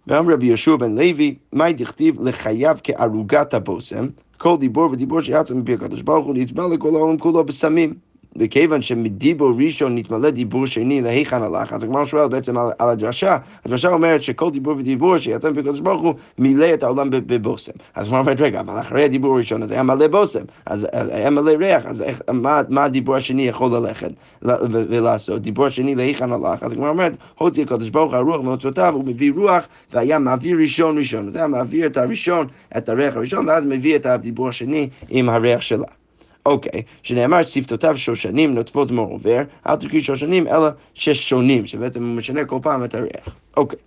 ואמר 0.07 0.35
רבי 0.35 0.47
יהושע 0.47 0.77
בן 0.77 0.95
לוי, 0.95 1.35
מה 1.53 1.73
דכתיב 1.73 2.23
לחייב 2.23 2.81
כערוגת 2.85 3.55
הבושם? 3.55 4.07
כל 4.39 4.57
דיבור 4.57 4.91
ודיבור 4.93 5.23
שיצא 5.23 5.55
מפי 5.55 5.75
הקדוש 5.75 6.03
ברוך 6.03 6.27
הוא 6.27 6.35
נצבע 6.35 6.69
לכל 6.69 6.95
העולם 6.95 7.19
כולו 7.19 7.45
בסמים. 7.45 7.95
וכיוון 8.37 8.83
שמדיבור 8.83 9.53
ראשון 9.59 9.95
נתמלא 9.95 10.31
דיבור 10.31 10.67
שני 10.67 11.01
להיכן 11.01 11.43
הלך, 11.43 11.73
אז 11.73 11.85
הגמרא 11.85 12.05
שואל 12.05 12.29
בעצם 12.29 12.59
על, 12.59 12.69
על 12.79 12.89
הדרשה, 12.89 13.37
הדרשה 13.65 13.89
אומרת 13.89 14.23
שכל 14.23 14.51
דיבור 14.51 14.75
ודיבור 14.79 15.19
שיצא 15.19 15.51
מפי 15.51 15.61
הקדוש 15.61 15.81
ברוך 15.81 16.03
הוא 16.03 16.15
מילא 16.39 16.75
את 16.75 16.83
העולם 16.83 17.09
בבושם. 17.11 17.73
אז 17.95 18.07
הגמרא 18.07 18.21
אומרת, 18.21 18.41
רגע, 18.41 18.61
אבל 18.61 18.81
אחרי 18.81 19.05
הדיבור 19.05 19.35
הראשון 19.35 19.63
אז 19.63 19.71
היה 19.71 19.83
מלא 19.83 20.09
בושם, 20.09 20.45
אז 20.67 20.87
היה 20.93 21.31
מלא 21.31 21.51
ריח, 21.51 21.87
אז 21.87 22.03
איך, 22.03 22.23
מה, 22.33 22.61
מה 22.69 22.85
הדיבור 22.85 23.17
השני 23.17 23.43
יכול 23.43 23.71
ללכת 23.77 24.11
ולעשות? 24.43 25.43
דיבור 25.43 25.69
שני 25.69 25.95
להיכן 25.95 26.33
הלך, 26.33 26.63
אז 26.63 26.73
הגמרא 26.73 26.89
אומרת, 26.89 27.17
הוציא 27.39 27.63
הקדוש 27.63 27.89
ברוך 27.89 28.15
הרוח 28.15 28.41
מאוצרותיו, 28.41 28.95
הוא 28.95 29.05
מביא 29.05 29.33
רוח 29.37 29.69
והיה 29.93 30.19
מעביר 30.19 30.59
ראשון 30.59 30.99
ראשון, 30.99 31.31
זה 31.31 31.39
היה 31.39 31.47
מעביר 31.47 31.87
את 31.87 31.97
הראשון, 31.97 32.47
את 32.77 32.89
הריח 32.89 33.17
הראשון, 33.17 33.49
ואז 33.49 33.65
מביא 33.65 33.97
את 33.97 34.07
הדיבור 34.07 34.49
השני 34.49 34.89
עם 35.09 35.29
הריח 35.29 35.61
שלה. 35.61 36.04
אוקיי, 36.47 36.83
שנאמר 37.03 37.43
שפתותיו 37.43 37.99
שושנים 37.99 38.55
נוטפות 38.55 38.91
מור 38.91 39.11
עובר, 39.11 39.43
אל 39.67 39.77
תקריא 39.77 40.01
שושנים 40.01 40.49
אלא 40.49 40.69
ששונים, 40.95 41.67
שבעצם 41.67 42.05
הוא 42.05 42.17
משנה 42.17 42.45
כל 42.45 42.59
פעם 42.63 42.85
את 42.85 42.95
הריח. 42.95 43.37
אוקיי. 43.57 43.79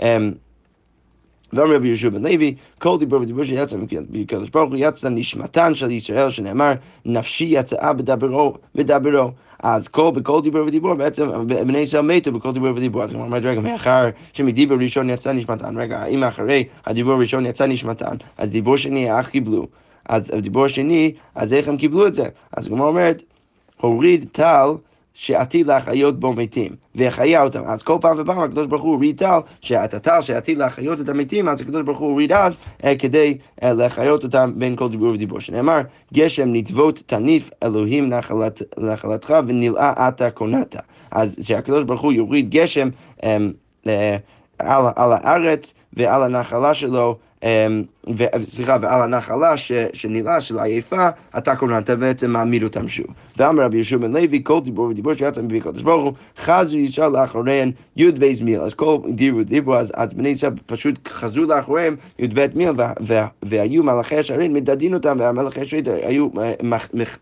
אמ, 0.00 0.32
ואומר 1.52 1.74
רבי 1.74 1.88
יהושע 1.88 2.08
בן 2.08 2.22
לוי, 2.22 2.54
כל 2.78 2.98
דיבור 2.98 3.20
ודיבור 3.20 3.44
שיצא 3.44 3.76
מקדוש 4.10 4.50
ברוך 4.50 4.70
הוא 4.70 4.78
יצא 4.80 5.08
נשמתן 5.08 5.74
של 5.74 5.90
ישראל, 5.90 6.30
שנאמר, 6.30 6.72
נפשי 7.04 7.44
יצאה 7.44 7.92
בדברו, 7.92 8.54
בדברו. 8.74 9.30
אז 9.62 9.88
כל, 9.88 10.10
בכל 10.14 10.42
דיבור 10.42 10.66
ודיבור, 10.66 10.94
בעצם 10.94 11.28
בני 11.46 11.78
ישראל 11.78 12.02
מתו 12.02 12.32
בכל 12.32 12.52
דיבור 12.52 12.70
ודיבור. 12.76 13.02
אז 13.02 13.12
הוא 13.12 13.22
אומר, 13.22 13.38
רגע, 13.38 13.60
מאחר 13.60 14.08
שמדיבור 14.32 14.78
ראשון 14.80 15.10
יצא 15.10 15.32
נשמתן, 15.32 15.78
רגע, 15.78 16.04
אם 16.04 16.24
אחרי 16.24 16.64
הדיבור 16.86 17.12
הראשון 17.12 17.46
יצא 17.46 17.66
נשמתן, 17.66 18.16
אז 18.38 18.50
דיבור 18.50 18.76
שני 18.76 19.18
איך 19.18 19.28
קיבלו. 19.30 19.66
אז 20.08 20.30
הדיבור 20.34 20.64
השני, 20.64 21.12
אז 21.34 21.52
איך 21.52 21.68
הם 21.68 21.76
קיבלו 21.76 22.06
את 22.06 22.14
זה? 22.14 22.28
אז 22.56 22.66
הגמרא 22.66 22.86
אומרת, 22.86 23.22
הוריד 23.80 24.26
טל 24.32 24.68
שעתיד 25.14 25.66
להחיות 25.66 26.20
בו 26.20 26.32
מתים, 26.32 26.72
והחיה 26.94 27.42
אותם. 27.42 27.62
אז 27.66 27.82
כל 27.82 27.98
פעם 28.00 28.16
ופעם 28.20 28.38
הקדוש 28.38 28.66
ברוך 28.66 28.82
הוא 28.82 28.92
הוריד 28.92 29.18
טל, 29.18 29.38
שאת 29.60 29.94
הטל 29.94 30.20
שעתיד 30.20 30.58
להחיות 30.58 31.00
את 31.00 31.08
המתים, 31.08 31.48
אז 31.48 31.60
הקדוש 31.60 31.82
ברוך 31.82 31.98
הוא 31.98 32.08
הוריד 32.08 32.32
אז 32.32 32.56
אה, 32.84 32.96
כדי 32.96 33.38
אה, 33.62 33.72
להחיות 33.72 34.24
אותם 34.24 34.52
בין 34.56 34.76
כל 34.76 34.88
דיבור 34.88 35.08
ודיבור. 35.08 35.40
שנאמר, 35.40 35.80
גשם 36.14 36.48
נתבות 36.52 37.02
תניף 37.06 37.50
אלוהים 37.62 38.08
נחלת, 38.08 38.62
נחלתך 38.78 39.34
ונלאה 39.46 40.06
עתה 40.06 40.30
קונתה. 40.30 40.80
אז 41.10 41.36
שהקדוש 41.42 41.84
ברוך 41.84 42.00
הוא 42.00 42.12
יוריד 42.12 42.50
גשם 42.50 42.88
אה, 43.24 43.36
אה, 43.86 44.16
על, 44.58 44.84
על 44.96 45.12
הארץ 45.12 45.74
ועל 45.92 46.22
הנחלה 46.22 46.74
שלו 46.74 47.16
אמ, 47.42 47.82
סליחה, 48.40 48.76
ועל 48.80 49.02
הנחלה 49.02 49.54
שנראה 49.92 50.40
של 50.40 50.58
עייפה, 50.58 51.08
אתה 51.38 51.56
קורנת 51.56 51.90
בעצם 51.90 52.30
מעמיד 52.30 52.62
אותם 52.62 52.88
שוב. 52.88 53.06
ואמר 53.36 53.62
רבי 53.62 53.76
יהושע 53.76 53.96
בן 53.96 54.12
לוי, 54.12 54.40
כל 54.44 54.60
דיבור 54.60 54.86
ודיבור 54.86 55.14
שיצא 55.14 55.42
מביא 55.42 55.60
הקדוש 55.60 55.82
ברוך 55.82 56.04
הוא, 56.04 56.12
חזו 56.38 56.78
ישראל 56.78 57.12
לאחוריהן 57.12 57.70
י"ב 57.96 58.24
מיל. 58.44 58.60
אז 58.60 58.74
כל 58.74 58.98
דיבור 59.08 59.40
ודיבור, 59.40 59.76
אז 59.76 60.12
בני 60.14 60.28
ישראל 60.28 60.52
פשוט 60.66 61.08
חזרו 61.08 61.44
לאחוריהם 61.44 61.96
י"ב 62.18 62.46
מיל, 62.54 62.72
והיו 63.42 63.84
מלאכי 63.84 64.16
השערים 64.16 64.52
מדדין 64.54 64.94
אותם, 64.94 65.16
והמלאכי 65.20 65.60
השערים 65.60 65.84
היו 66.02 66.28
אה, 66.40 66.52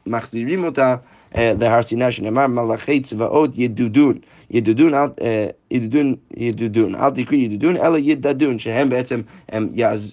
מחזירים 0.07 0.64
אותם. 0.64 0.94
אה, 1.37 1.53
להר 1.61 1.83
סיני, 1.83 2.12
שנאמר 2.12 2.47
מלאכי 2.47 3.01
צבאות 3.01 3.51
ידודון. 3.55 4.18
אה, 4.55 5.47
ידודון, 5.71 6.14
ידודון, 6.37 6.95
אל 6.95 7.11
תקריא 7.11 7.45
ידודון, 7.45 7.77
אלא 7.77 7.99
ידדון, 7.99 8.59
שהם 8.59 8.88
בעצם 8.88 9.21
הם 9.49 9.69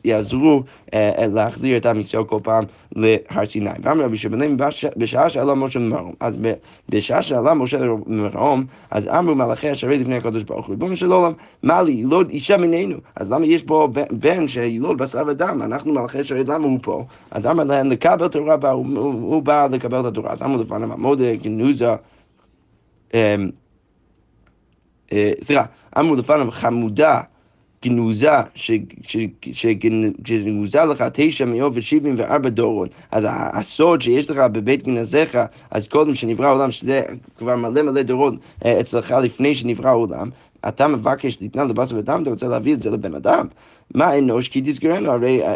יעזרו 0.06 0.64
אה, 0.94 1.28
להחזיר 1.34 1.78
את 1.78 1.86
עם 1.86 2.00
ישראל 2.00 2.24
כל 2.24 2.40
פעם 2.44 2.64
להר 2.96 3.46
סיני. 3.46 3.70
ואמר 3.82 4.04
רבי 4.04 4.18
שבנים, 4.18 4.58
בשעה 4.98 5.30
שעלה 5.30 5.56
משה 5.56 5.80
ממרום, 5.80 6.14
אז 6.20 6.38
בשעה 6.90 7.22
שעלה 7.22 7.54
משה 7.54 7.78
ממרום, 8.08 8.66
אז 8.92 9.08
אמרו 9.08 9.36
מלאכי 9.36 9.70
השרת 9.70 10.00
לפני 10.00 10.16
הקדוש 10.16 10.44
ברוך 10.44 10.66
הוא, 10.66 10.74
ריבונו 10.74 10.96
של 10.96 11.12
עולם, 11.12 11.34
מה 11.64 11.82
לי, 11.82 11.92
ילוד 11.92 12.30
אישה 12.30 12.58
ממנו? 12.58 12.98
אז 13.16 13.32
למה 13.32 13.46
יש 13.46 13.64
פה 13.64 13.88
בן 14.12 14.48
שילוד 14.48 14.98
בשר 14.98 15.24
ודם? 15.28 15.62
אנחנו 15.64 15.94
מלאכי 15.94 16.20
השרת, 16.20 16.48
למה 16.48 16.66
הוא 16.66 16.80
פה? 16.82 17.06
אז 17.32 17.46
אמר 17.46 17.64
להם, 17.64 17.90
לקבל 17.92 18.28
תורה, 18.28 18.72
הוא 18.72 19.44
בא 19.44 19.68
לקבל 19.72 20.00
את 20.00 20.06
התורה. 20.06 20.32
אז 20.32 20.42
אמרו 20.42 20.62
לפניו, 20.62 20.94
עמודה, 20.94 21.36
גנוזה, 21.36 21.90
אה, 23.14 23.36
סליחה, 25.42 25.66
אמרו 25.98 26.16
לפניו 26.16 26.52
חמודה, 26.52 27.22
גנוזה, 27.86 28.32
שגנוזה 29.54 30.86
לך 30.86 31.04
תשע 31.14 31.46
מאות 31.46 31.72
ושבעים 31.76 32.16
וארבע 32.18 32.50
דורות. 32.50 32.90
אז 33.12 33.28
הסוד 33.30 34.02
שיש 34.02 34.30
לך 34.30 34.38
בבית 34.38 34.84
גנזיך, 34.84 35.38
אז 35.72 35.88
קודם 35.88 36.16
שנברא 36.16 36.48
העולם, 36.48 36.72
שזה 36.72 37.02
כבר 37.38 37.56
מלא 37.56 37.82
מלא 37.82 38.02
דורות 38.02 38.34
אה, 38.66 38.80
אצלך 38.80 39.12
לפני 39.12 39.56
שנברא 39.56 39.90
העולם, 39.90 40.30
אתה 40.68 40.88
מבקש 40.88 41.42
להתנהל 41.42 41.68
לבשר 41.68 41.96
ודם, 41.98 42.20
אתה 42.22 42.30
רוצה 42.30 42.48
להביא 42.48 42.74
את 42.74 42.82
זה 42.82 42.90
לבן 42.90 43.16
אדם. 43.16 43.48
מה 43.96 44.18
אנוש 44.18 44.48
כי 44.48 44.62
תסגרנו, 44.62 45.12
הרי 45.12 45.44
אה, 45.44 45.56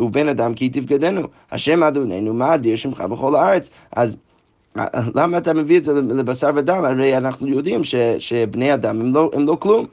ובן 0.00 0.28
אדם 0.28 0.54
כי 0.54 0.68
תפקדנו. 0.68 1.28
השם 1.50 1.82
אדוננו, 1.82 2.34
מה 2.34 2.54
אדיר 2.54 2.76
שמך 2.76 3.00
בכל 3.00 3.34
הארץ. 3.34 3.70
אז 3.92 4.18
למה 5.14 5.38
אתה 5.38 5.54
מביא 5.54 5.78
את 5.78 5.84
זה 5.84 5.92
לבשר 5.92 6.50
ודם? 6.54 6.84
הרי 6.84 7.16
אנחנו 7.16 7.48
יודעים 7.48 7.84
ש, 7.84 7.94
שבני 8.18 8.74
אדם 8.74 9.00
הם 9.00 9.14
לא, 9.14 9.30
הם 9.32 9.46
לא 9.46 9.56
כלום. 9.60 9.86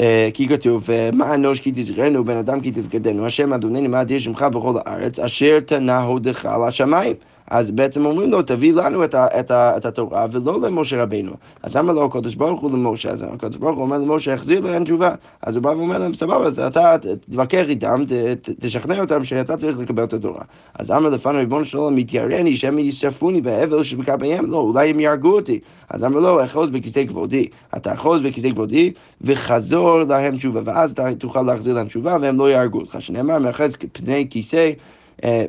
אה, 0.00 0.28
כי 0.34 0.48
כתוב, 0.48 0.88
מה 1.12 1.34
אנוש 1.34 1.60
כי 1.60 1.72
תזכרנו, 1.74 2.24
בן 2.24 2.36
אדם 2.36 2.60
כי 2.60 2.72
תפקדנו, 2.72 3.26
השם 3.26 3.52
אדוננו 3.52 3.88
מה 3.88 4.00
אדיר 4.00 4.18
שמך 4.18 4.42
בכל 4.42 4.74
הארץ, 4.84 5.18
אשר 5.18 5.60
תנא 5.60 6.00
הודך 6.00 6.46
על 6.46 6.62
השמיים. 6.62 7.14
אז 7.50 7.70
בעצם 7.70 8.06
אומרים 8.06 8.30
לו, 8.30 8.42
תביא 8.42 8.72
לנו 8.72 9.04
את, 9.04 9.14
ה, 9.14 9.26
את, 9.40 9.50
ה, 9.50 9.76
את 9.76 9.86
התורה 9.86 10.26
ולא 10.32 10.60
למשה 10.60 11.02
רבינו. 11.02 11.32
אז 11.62 11.76
אמר 11.76 11.92
לו 11.92 12.04
הקדוש 12.04 12.34
ברוך 12.34 12.60
הוא 12.60 12.70
למשה, 12.70 13.10
אז 13.10 13.24
הקדוש 13.32 13.56
ברוך 13.56 13.76
הוא 13.76 13.82
אומר 13.84 13.98
למשה, 13.98 14.34
החזיר 14.34 14.60
להם 14.60 14.84
תשובה. 14.84 15.14
אז 15.42 15.56
הוא 15.56 15.62
בא 15.62 15.68
ואומר 15.68 15.98
להם, 15.98 16.14
סבבה, 16.14 16.46
אז 16.46 16.58
אתה 16.58 16.96
תתווכח 17.20 17.64
איתם, 17.68 18.02
ת, 18.08 18.12
ת, 18.12 18.50
תשכנע 18.60 19.00
אותם 19.00 19.24
שאתה 19.24 19.56
צריך 19.56 19.78
לקבל 19.78 20.04
את 20.04 20.12
התורה. 20.12 20.42
אז 20.74 20.90
אמר 20.90 21.08
לפניו, 21.08 21.38
ריבונו 21.38 21.64
של 21.64 21.78
עולם, 21.78 21.96
מתיירני, 21.96 22.56
שמא 22.56 22.80
ישרפוני 22.80 23.40
באבל 23.40 23.82
שבקבעיהם, 23.82 24.50
לא, 24.50 24.56
אולי 24.56 24.90
הם 24.90 25.00
יהרגו 25.00 25.36
אותי. 25.36 25.60
אז 25.90 26.04
אמר 26.04 26.20
לו, 26.20 26.44
אחוז 26.44 26.70
בכיסא 26.70 27.06
כבודי. 27.06 27.48
אתה 27.76 27.92
אחוז 27.92 28.22
בכיסא 28.22 28.50
כבודי, 28.50 28.92
וחזור 29.20 29.98
להם 29.98 30.36
תשובה, 30.36 30.60
ואז 30.64 30.90
אתה 30.90 31.14
תוכל 31.14 31.42
להחזיר 31.42 31.74
להם 31.74 31.86
תשובה, 31.86 32.16
והם 32.22 32.36
לא 32.36 32.50
יהרגו 32.50 32.80
אותך. 32.80 32.96
שנאמר, 33.00 33.38
מאחז 33.38 33.76
פני 33.92 34.26
כיסא 34.30 34.70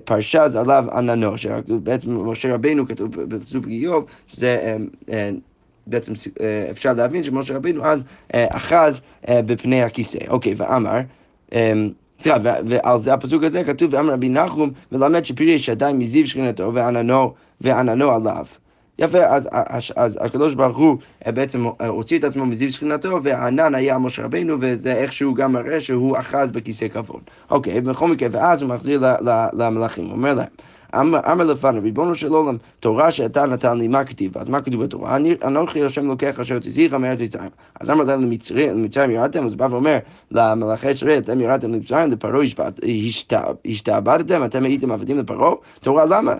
פרשה 0.03 0.49
זה 0.49 0.59
עליו 0.59 0.85
עננו, 0.93 1.37
שבעצם 1.37 2.29
משה 2.29 2.53
רבינו 2.53 2.87
כתוב 2.87 3.21
בפסוק 3.21 3.65
איוב, 3.67 4.05
שזה 4.27 4.57
אה, 4.61 4.77
אה, 5.13 5.29
בעצם 5.87 6.13
אפשר 6.71 6.93
להבין 6.93 7.23
שמשה 7.23 7.55
רבינו 7.55 7.85
אז 7.85 8.03
אחז 8.33 9.01
בפני 9.29 9.83
הכיסא. 9.83 10.17
אוקיי, 10.27 10.53
ואמר, 10.57 10.99
סליחה, 12.19 12.37
ועל 12.43 12.99
זה 12.99 13.13
הפסוק 13.13 13.43
הזה 13.43 13.63
כתוב, 13.63 13.93
ואמר 13.93 14.13
רבי 14.13 14.29
נחום, 14.29 14.71
מלמד 14.91 15.25
שפרי 15.25 15.59
שדי 15.59 15.91
מזיו 15.93 16.27
שכינתו 16.27 16.73
ועננו 17.61 18.11
עליו. 18.11 18.45
יפה, 18.99 19.25
אז, 19.25 19.49
אז, 19.51 19.91
אז 19.95 20.17
הקדוש 20.21 20.53
ברוך 20.53 20.77
הוא 20.77 20.97
אה, 21.25 21.31
בעצם 21.31 21.65
אה, 21.81 21.87
הוציא 21.87 22.19
את 22.19 22.23
עצמו 22.23 22.45
מזיו 22.45 22.71
שכינתו, 22.71 23.19
והענן 23.23 23.75
היה 23.75 23.97
משה 23.97 24.23
רבינו, 24.23 24.57
וזה 24.61 24.93
איכשהו 24.93 25.33
גם 25.33 25.51
מראה 25.51 25.81
שהוא 25.81 26.17
אחז 26.19 26.51
בכיסא 26.51 26.87
כבוד. 26.87 27.21
אוקיי, 27.51 27.81
בכל 27.81 28.07
מקרה, 28.07 28.29
ואז 28.31 28.61
הוא 28.61 28.69
מחזיר 28.69 29.03
למלאכים, 29.53 30.05
הוא 30.05 30.11
אומר 30.11 30.33
להם. 30.33 30.47
אמר 30.95 31.45
לפניו, 31.45 31.83
ריבונו 31.83 32.15
של 32.15 32.33
עולם, 32.33 32.57
תורה 32.79 33.11
שאתה 33.11 33.45
נתן 33.45 33.77
לי, 33.77 33.87
מה 33.87 34.03
כתיב? 34.05 34.37
אז 34.37 34.49
מה 34.49 34.61
כתוב 34.61 34.83
בתורה? 34.83 35.17
אנוכי 35.43 35.83
השם 35.83 36.07
לוקח 36.07 36.39
אשר 36.39 36.59
תזיך 36.59 36.93
מארץ 36.93 37.19
מצרים. 37.21 37.49
אז 37.79 37.89
אמר 37.89 38.03
להם 38.03 38.21
למצרים 38.21 39.11
ירדתם, 39.11 39.45
אז 39.45 39.55
בא 39.55 39.67
ואומר 39.71 39.97
למלאכי 40.31 40.89
ישראל, 40.89 41.17
אתם 41.17 41.41
ירדתם 41.41 41.73
למצרים, 41.73 42.11
לפרעה 42.11 42.45
השתעבדתם, 43.65 44.43
אתם 44.45 44.63
הייתם 44.63 44.91
עבדים 44.91 45.17
לפרעה? 45.17 45.53
תורה 45.79 46.05
למה? 46.05 46.35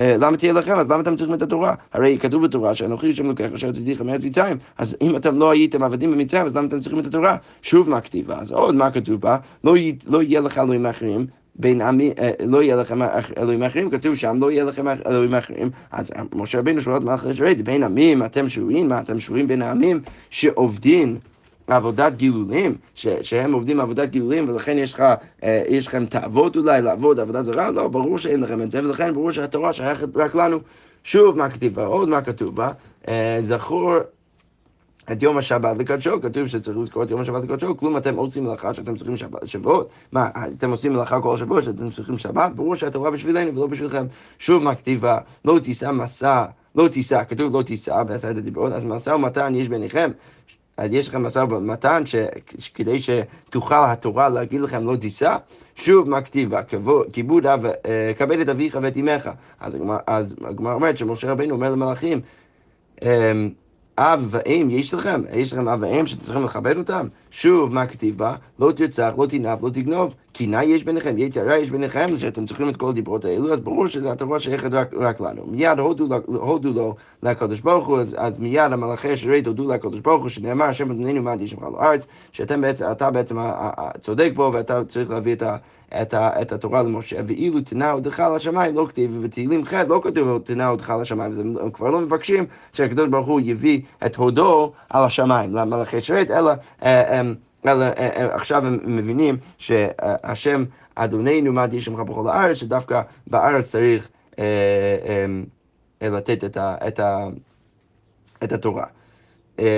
אה, 0.00 0.16
למה 0.20 0.36
תהיה 0.36 0.52
לכם? 0.52 0.78
אז 0.78 0.90
למה 0.90 1.00
אתם 1.00 1.16
צריכים 1.16 1.34
את 1.34 1.42
התורה? 1.42 1.74
הרי 1.92 2.18
כתוב 2.18 2.44
בתורה 2.44 2.74
שאנוכי 2.74 3.14
שם 3.14 3.26
לוקח 3.26 3.52
אשר 3.54 3.72
תצדיך 3.72 4.02
מארץ 4.02 4.20
מצרים. 4.24 4.56
אז 4.78 4.96
אם 5.00 5.16
אתם 5.16 5.38
לא 5.38 5.50
הייתם 5.50 5.82
עבדים 5.82 6.10
במצרים, 6.10 6.46
אז 6.46 6.56
למה 6.56 6.66
אתם 6.66 6.80
צריכים 6.80 7.00
את 7.00 7.06
התורה? 7.06 7.36
שוב 7.62 7.90
מה 7.90 8.00
כתיב 8.00 8.26
בה? 8.26 8.38
אז 8.38 8.52
עוד 8.52 8.74
מה 8.74 8.90
כתוב 8.90 9.20
בה? 9.20 9.36
לא, 9.64 9.74
לא 10.06 10.22
יהיה 10.22 10.40
לך 10.40 10.58
אלוהים 10.58 10.86
אחרים. 10.86 11.26
בין 11.60 11.80
עמים, 11.80 12.12
אה, 12.18 12.30
לא 12.46 12.62
יהיה 12.62 12.76
לכם 12.76 12.98
אלוהים 13.38 13.62
אחרים, 13.62 13.90
כתוב 13.90 14.14
שם 14.14 14.36
לא 14.40 14.50
יהיה 14.50 14.64
לכם 14.64 14.88
אלוהים 15.06 15.34
אחרים. 15.34 15.70
אז 15.90 16.12
משה 16.34 16.58
רבינו 16.58 16.80
שואל 16.80 16.96
את 16.96 17.02
מלאכי 17.02 17.30
ישראל, 17.30 17.62
בין 17.62 17.82
עמים 17.82 18.24
אתם 18.24 18.48
שרויים? 18.48 18.88
מה 18.88 19.00
אתם 19.00 19.20
שרויים 19.20 19.46
בין 19.46 19.62
העמים 19.62 20.00
שעובדים 20.30 21.18
עבודת 21.68 22.16
גילולים, 22.16 22.76
ש, 22.94 23.06
שהם 23.22 23.52
עובדים 23.52 23.80
עבודת 23.80 24.08
גילולים 24.08 24.48
ולכן 24.48 24.78
יש, 24.78 24.94
לך, 24.94 25.02
אה, 25.44 25.62
יש 25.68 25.86
לכם 25.86 26.06
תאוות 26.06 26.56
אולי 26.56 26.82
לעבוד 26.82 27.20
עבודה 27.20 27.42
זרה? 27.42 27.70
לא, 27.70 27.88
ברור 27.88 28.18
שאין 28.18 28.40
לכם 28.40 28.62
את 28.62 28.70
זה 28.70 28.78
ולכן 28.78 29.14
ברור 29.14 29.30
שהתורה 29.30 29.72
שייכת 29.72 30.16
רק 30.16 30.34
לנו. 30.34 30.58
שוב, 31.04 31.38
מה 31.38 31.50
כתיב 31.50 31.74
בה? 31.74 31.84
עוד 31.84 32.08
מה 32.08 32.22
כתוב 32.22 32.56
בה? 32.56 32.72
אה, 33.08 33.38
זכור 33.40 33.94
את 35.12 35.22
יום 35.22 35.38
השבת 35.38 35.76
לקדשו, 35.78 36.20
כתוב 36.22 36.48
שצריך 36.48 36.78
לזכור 36.78 37.02
את 37.02 37.10
יום 37.10 37.20
השבת 37.20 37.42
לקדשו, 37.42 37.76
כלום 37.76 37.96
אתם 37.96 38.16
עושים 38.16 38.44
מלאכה 38.44 38.74
שאתם 38.74 38.96
צריכים 38.96 39.16
שבת, 39.16 39.48
שבועות. 39.48 39.88
מה, 40.12 40.30
אתם 40.56 40.70
עושים 40.70 40.92
מלאכה 40.92 41.20
כל 41.20 41.36
שבוע 41.36 41.62
שאתם 41.62 41.90
צריכים 41.90 42.18
שבת? 42.18 42.52
ברור 42.54 42.74
שהתורה 42.74 43.10
בשבילנו 43.10 43.56
ולא 43.56 43.66
בשבילכם. 43.66 44.06
שוב 44.38 44.62
מה 44.62 44.74
כתיבה, 44.74 45.18
לא 45.44 45.58
תישא 45.58 45.90
מסע, 45.90 46.44
לא 46.74 46.88
תישא, 46.88 47.22
כתוב 47.28 47.56
לא 47.56 47.62
תישא 47.62 48.02
בעשרת 48.02 48.36
הדיברות, 48.36 48.72
אז 48.72 48.84
משא 48.84 49.10
ומתן 49.10 49.54
יש 49.54 49.68
ביניכם. 49.68 50.10
אז 50.78 50.92
יש 50.92 51.08
לכם 51.08 51.22
משא 51.22 51.38
ומתן 51.38 52.02
כדי 52.74 52.98
שתוכל 52.98 53.84
התורה 53.88 54.28
להגיד 54.28 54.60
לכם 54.60 54.86
לא 54.86 54.96
תישא? 54.96 55.36
שוב, 55.74 56.08
מה 56.08 56.20
כתיב 56.20 56.50
בה? 56.50 56.60
כיבוד 57.12 57.46
אב, 57.46 57.66
אה, 57.66 58.12
כבד 58.18 58.38
את 58.38 58.48
אביך 58.48 58.78
ואת 58.82 58.96
אמך. 58.96 59.30
אז 60.06 60.34
הגמרא 60.44 60.74
אומרת 60.74 60.96
שמשה 60.96 61.32
רבינו 61.32 61.54
אומר 61.54 61.70
למלאכים, 61.70 62.20
אמ, 63.02 63.08
אב 63.98 64.26
ואם 64.30 64.68
יש 64.70 64.94
לכם, 64.94 65.22
יש 65.32 65.52
לכם 65.52 65.68
אב 65.68 65.82
ואם 65.82 66.06
שאתם 66.06 66.22
צריכים 66.22 66.44
לכבד 66.44 66.76
אותם? 66.76 67.08
שוב, 67.30 67.74
מה 67.74 67.86
כתיב 67.86 68.18
בה? 68.18 68.34
לא 68.58 68.72
תרצח, 68.72 69.12
לא 69.18 69.26
תנאף, 69.26 69.62
לא 69.62 69.68
תגנוב. 69.70 70.14
קנאה 70.32 70.64
יש 70.64 70.84
ביניכם, 70.84 71.18
יצרה 71.18 71.58
יש 71.58 71.70
ביניכם, 71.70 72.16
שאתם 72.16 72.46
צריכים 72.46 72.68
את 72.68 72.76
כל 72.76 72.88
הדיברות 72.88 73.24
האלו, 73.24 73.52
אז 73.52 73.58
ברור 73.58 73.86
שהתורה 73.86 74.40
שייכת 74.40 74.72
רק, 74.72 74.94
רק 74.94 75.20
לנו. 75.20 75.46
מיד 75.46 75.78
הודו, 75.78 76.06
הודו 76.26 76.72
לו 76.72 76.94
לקדוש 77.22 77.60
ברוך 77.60 77.86
הוא, 77.86 78.00
אז, 78.00 78.14
אז 78.18 78.40
מיד 78.40 78.72
המלאכי 78.72 79.12
השרת 79.12 79.46
הודו 79.46 79.72
לקדוש 79.72 80.00
ברוך 80.00 80.22
הוא, 80.22 80.28
שנאמר, 80.28 80.64
השם 80.64 80.90
אדוננו 80.90 81.22
מעט 81.22 81.40
ישמך 81.40 81.62
על 81.62 81.72
הארץ, 81.78 82.06
שאתם 82.32 82.60
בעצם, 82.60 82.84
אתה 82.90 83.10
בעצם 83.10 83.36
צודק 84.00 84.32
בו, 84.34 84.50
ואתה 84.54 84.84
צריך 84.84 85.10
להביא 85.10 85.32
את 85.32 85.42
ה... 85.42 85.56
את, 86.02 86.14
ה, 86.14 86.42
את 86.42 86.52
התורה 86.52 86.82
למשה, 86.82 87.16
ואילו 87.26 87.60
תנאו 87.60 88.00
דחה 88.00 88.36
לשמיים 88.36 88.74
לא 88.74 88.86
כתיב, 88.88 89.10
ובתהילים 89.14 89.64
ח' 89.64 89.72
לא 89.72 90.00
כתוב 90.04 90.42
תנאו 90.44 90.76
דחה 90.76 90.96
לשמיים, 90.96 91.32
אז 91.32 91.38
הם 91.38 91.70
כבר 91.72 91.90
לא 91.90 92.00
מבקשים 92.00 92.46
שהקדוש 92.72 93.08
ברוך 93.08 93.26
הוא 93.26 93.40
יביא 93.44 93.80
את 94.06 94.16
הודו 94.16 94.72
על 94.90 95.04
השמיים 95.04 95.54
למלאכי 95.54 96.00
שרת, 96.00 96.30
אלא, 96.30 96.52
אה, 96.82 97.17
אמ, 97.17 97.17
אלא 97.66 97.84
אה, 97.84 97.90
אה, 97.98 98.34
עכשיו 98.34 98.66
הם 98.66 98.78
מבינים 98.96 99.36
שהשם 99.58 100.64
אדוננו 100.94 101.66
תהיה 101.68 101.80
שמך 101.80 101.98
בכל 101.98 102.28
הארץ, 102.28 102.56
שדווקא 102.56 103.02
בארץ 103.26 103.64
צריך 103.64 104.08
אמ, 104.38 104.44
לתת 106.02 106.44
את, 106.44 106.56
ה, 106.56 106.76
את, 106.88 107.00
ה, 107.00 107.26
את 108.44 108.52
התורה. 108.52 108.84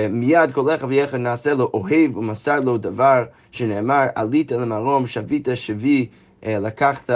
מיד 0.09 0.51
כל 0.51 0.71
לך 0.73 0.85
ויחד 0.87 1.17
נעשה 1.17 1.53
לו 1.53 1.69
אוהב 1.73 2.17
ומסר 2.17 2.59
לו 2.59 2.77
דבר 2.77 3.23
שנאמר 3.51 4.05
עלית 4.15 4.51
למרום 4.51 5.07
שבית 5.07 5.47
שבי 5.55 6.07
לקחת 6.43 7.09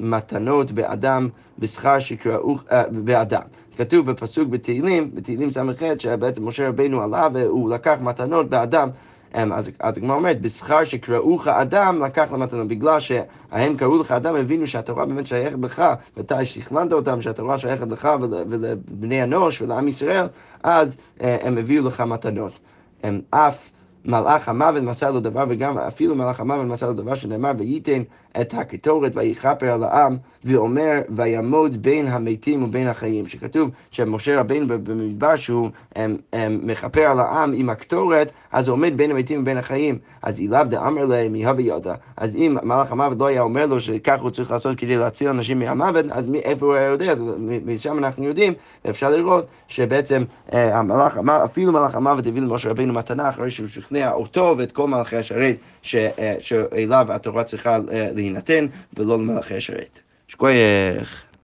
מתנות 0.00 0.72
באדם 0.72 1.28
בשכר 1.58 1.98
שקראו 1.98 2.58
באדם. 2.90 3.42
כתוב 3.76 4.10
בפסוק 4.10 4.48
בתהילים, 4.48 5.10
בתהילים 5.14 5.50
ס"ח, 5.50 5.82
שבעצם 5.98 6.48
משה 6.48 6.68
רבינו 6.68 7.02
עלה 7.02 7.28
והוא 7.32 7.70
לקח 7.70 7.96
מתנות 8.00 8.48
באדם. 8.48 8.88
אז 9.32 9.70
הגמרא 9.80 10.16
אומרת, 10.16 10.40
בשכר 10.40 10.84
שקראוך 10.84 11.48
אדם, 11.48 12.02
לקח 12.04 12.28
למתנות. 12.32 12.68
בגלל 12.68 13.00
שהם 13.00 13.76
קראו 13.76 13.98
לך 13.98 14.12
אדם, 14.12 14.36
הבינו 14.36 14.66
שהתורה 14.66 15.06
באמת 15.06 15.26
שייכת 15.26 15.58
לך, 15.62 15.82
ואתה 16.16 16.44
שכלנת 16.44 16.92
אותם 16.92 17.22
שהתורה 17.22 17.58
שייכת 17.58 17.88
לך 17.88 18.08
ולבני 18.20 19.22
אנוש 19.22 19.62
ולעם 19.62 19.88
ישראל, 19.88 20.26
אז 20.62 20.96
אה, 21.20 21.36
הם 21.40 21.58
הביאו 21.58 21.84
לך 21.84 22.00
מתנות. 22.00 22.58
הם 23.02 23.20
אף 23.30 23.70
מלאך 24.04 24.48
המוות 24.48 24.82
מסר 24.82 25.10
לו 25.10 25.20
דבר, 25.20 25.44
וגם 25.48 25.78
אפילו 25.78 26.14
מלאך 26.14 26.40
המוות 26.40 26.66
מסר 26.66 26.86
לו 26.86 26.94
דבר 26.94 27.14
שנאמר, 27.14 27.52
וייתן 27.58 28.02
את 28.40 28.54
הקטורת 28.54 29.12
ויכפר 29.14 29.72
על 29.72 29.82
העם, 29.82 30.16
ואומר, 30.44 31.00
ויעמוד 31.08 31.82
בין 31.82 32.08
המתים 32.08 32.62
ובין 32.62 32.86
החיים. 32.86 33.28
שכתוב 33.28 33.70
שמשה 33.90 34.40
רבינו 34.40 34.66
במדבר 34.68 35.36
שהוא 35.36 35.70
הם, 35.96 36.16
הם, 36.32 36.60
מכפר 36.62 37.00
על 37.00 37.20
העם 37.20 37.52
עם 37.52 37.70
הקטורת, 37.70 38.30
אז 38.52 38.68
הוא 38.68 38.72
עומד 38.72 38.96
בין 38.96 39.10
המתים 39.10 39.40
ובין 39.40 39.56
החיים. 39.56 39.98
אז 40.22 40.40
אילאו 40.40 40.64
דאמר 40.64 41.04
להם 41.06 41.32
מהווה 41.32 41.62
ידע. 41.62 41.94
אז 42.16 42.36
אם 42.36 42.56
מלאך 42.62 42.92
המוות 42.92 43.18
לא 43.18 43.26
היה 43.26 43.42
אומר 43.42 43.66
לו 43.66 43.80
שכך 43.80 44.20
הוא 44.20 44.30
צריך 44.30 44.50
לעשות 44.50 44.78
כדי 44.78 44.96
להציל 44.96 45.28
אנשים 45.28 45.58
מהמוות, 45.58 46.04
אז 46.10 46.28
מאיפה 46.28 46.66
הוא 46.66 46.74
היה 46.74 46.86
יודע? 46.86 47.12
אז 47.12 47.22
משם 47.66 47.98
אנחנו 47.98 48.24
יודעים, 48.24 48.52
ואפשר 48.84 49.10
לראות 49.10 49.46
שבעצם 49.68 50.24
אה, 50.52 50.78
המלאך 50.78 51.18
אפילו 51.44 51.72
מלאך 51.72 51.94
המוות 51.94 52.26
הביא 52.26 52.42
למשה 52.42 52.70
רבינו 52.70 52.92
מתנה 52.92 53.28
אחרי 53.28 53.50
שהוא 53.50 53.66
שכנע 53.66 54.12
אותו 54.12 54.54
ואת 54.58 54.72
כל 54.72 54.88
מלאכי 54.88 55.16
השרת 55.16 55.56
שאליו 55.82 57.06
התורה 57.12 57.44
צריכה 57.44 57.76
אה, 57.76 58.10
להינתן 58.14 58.66
ולא 58.96 59.18
למלאכי 59.18 59.54
השרת. 59.54 60.00
שכוייך. 60.28 61.27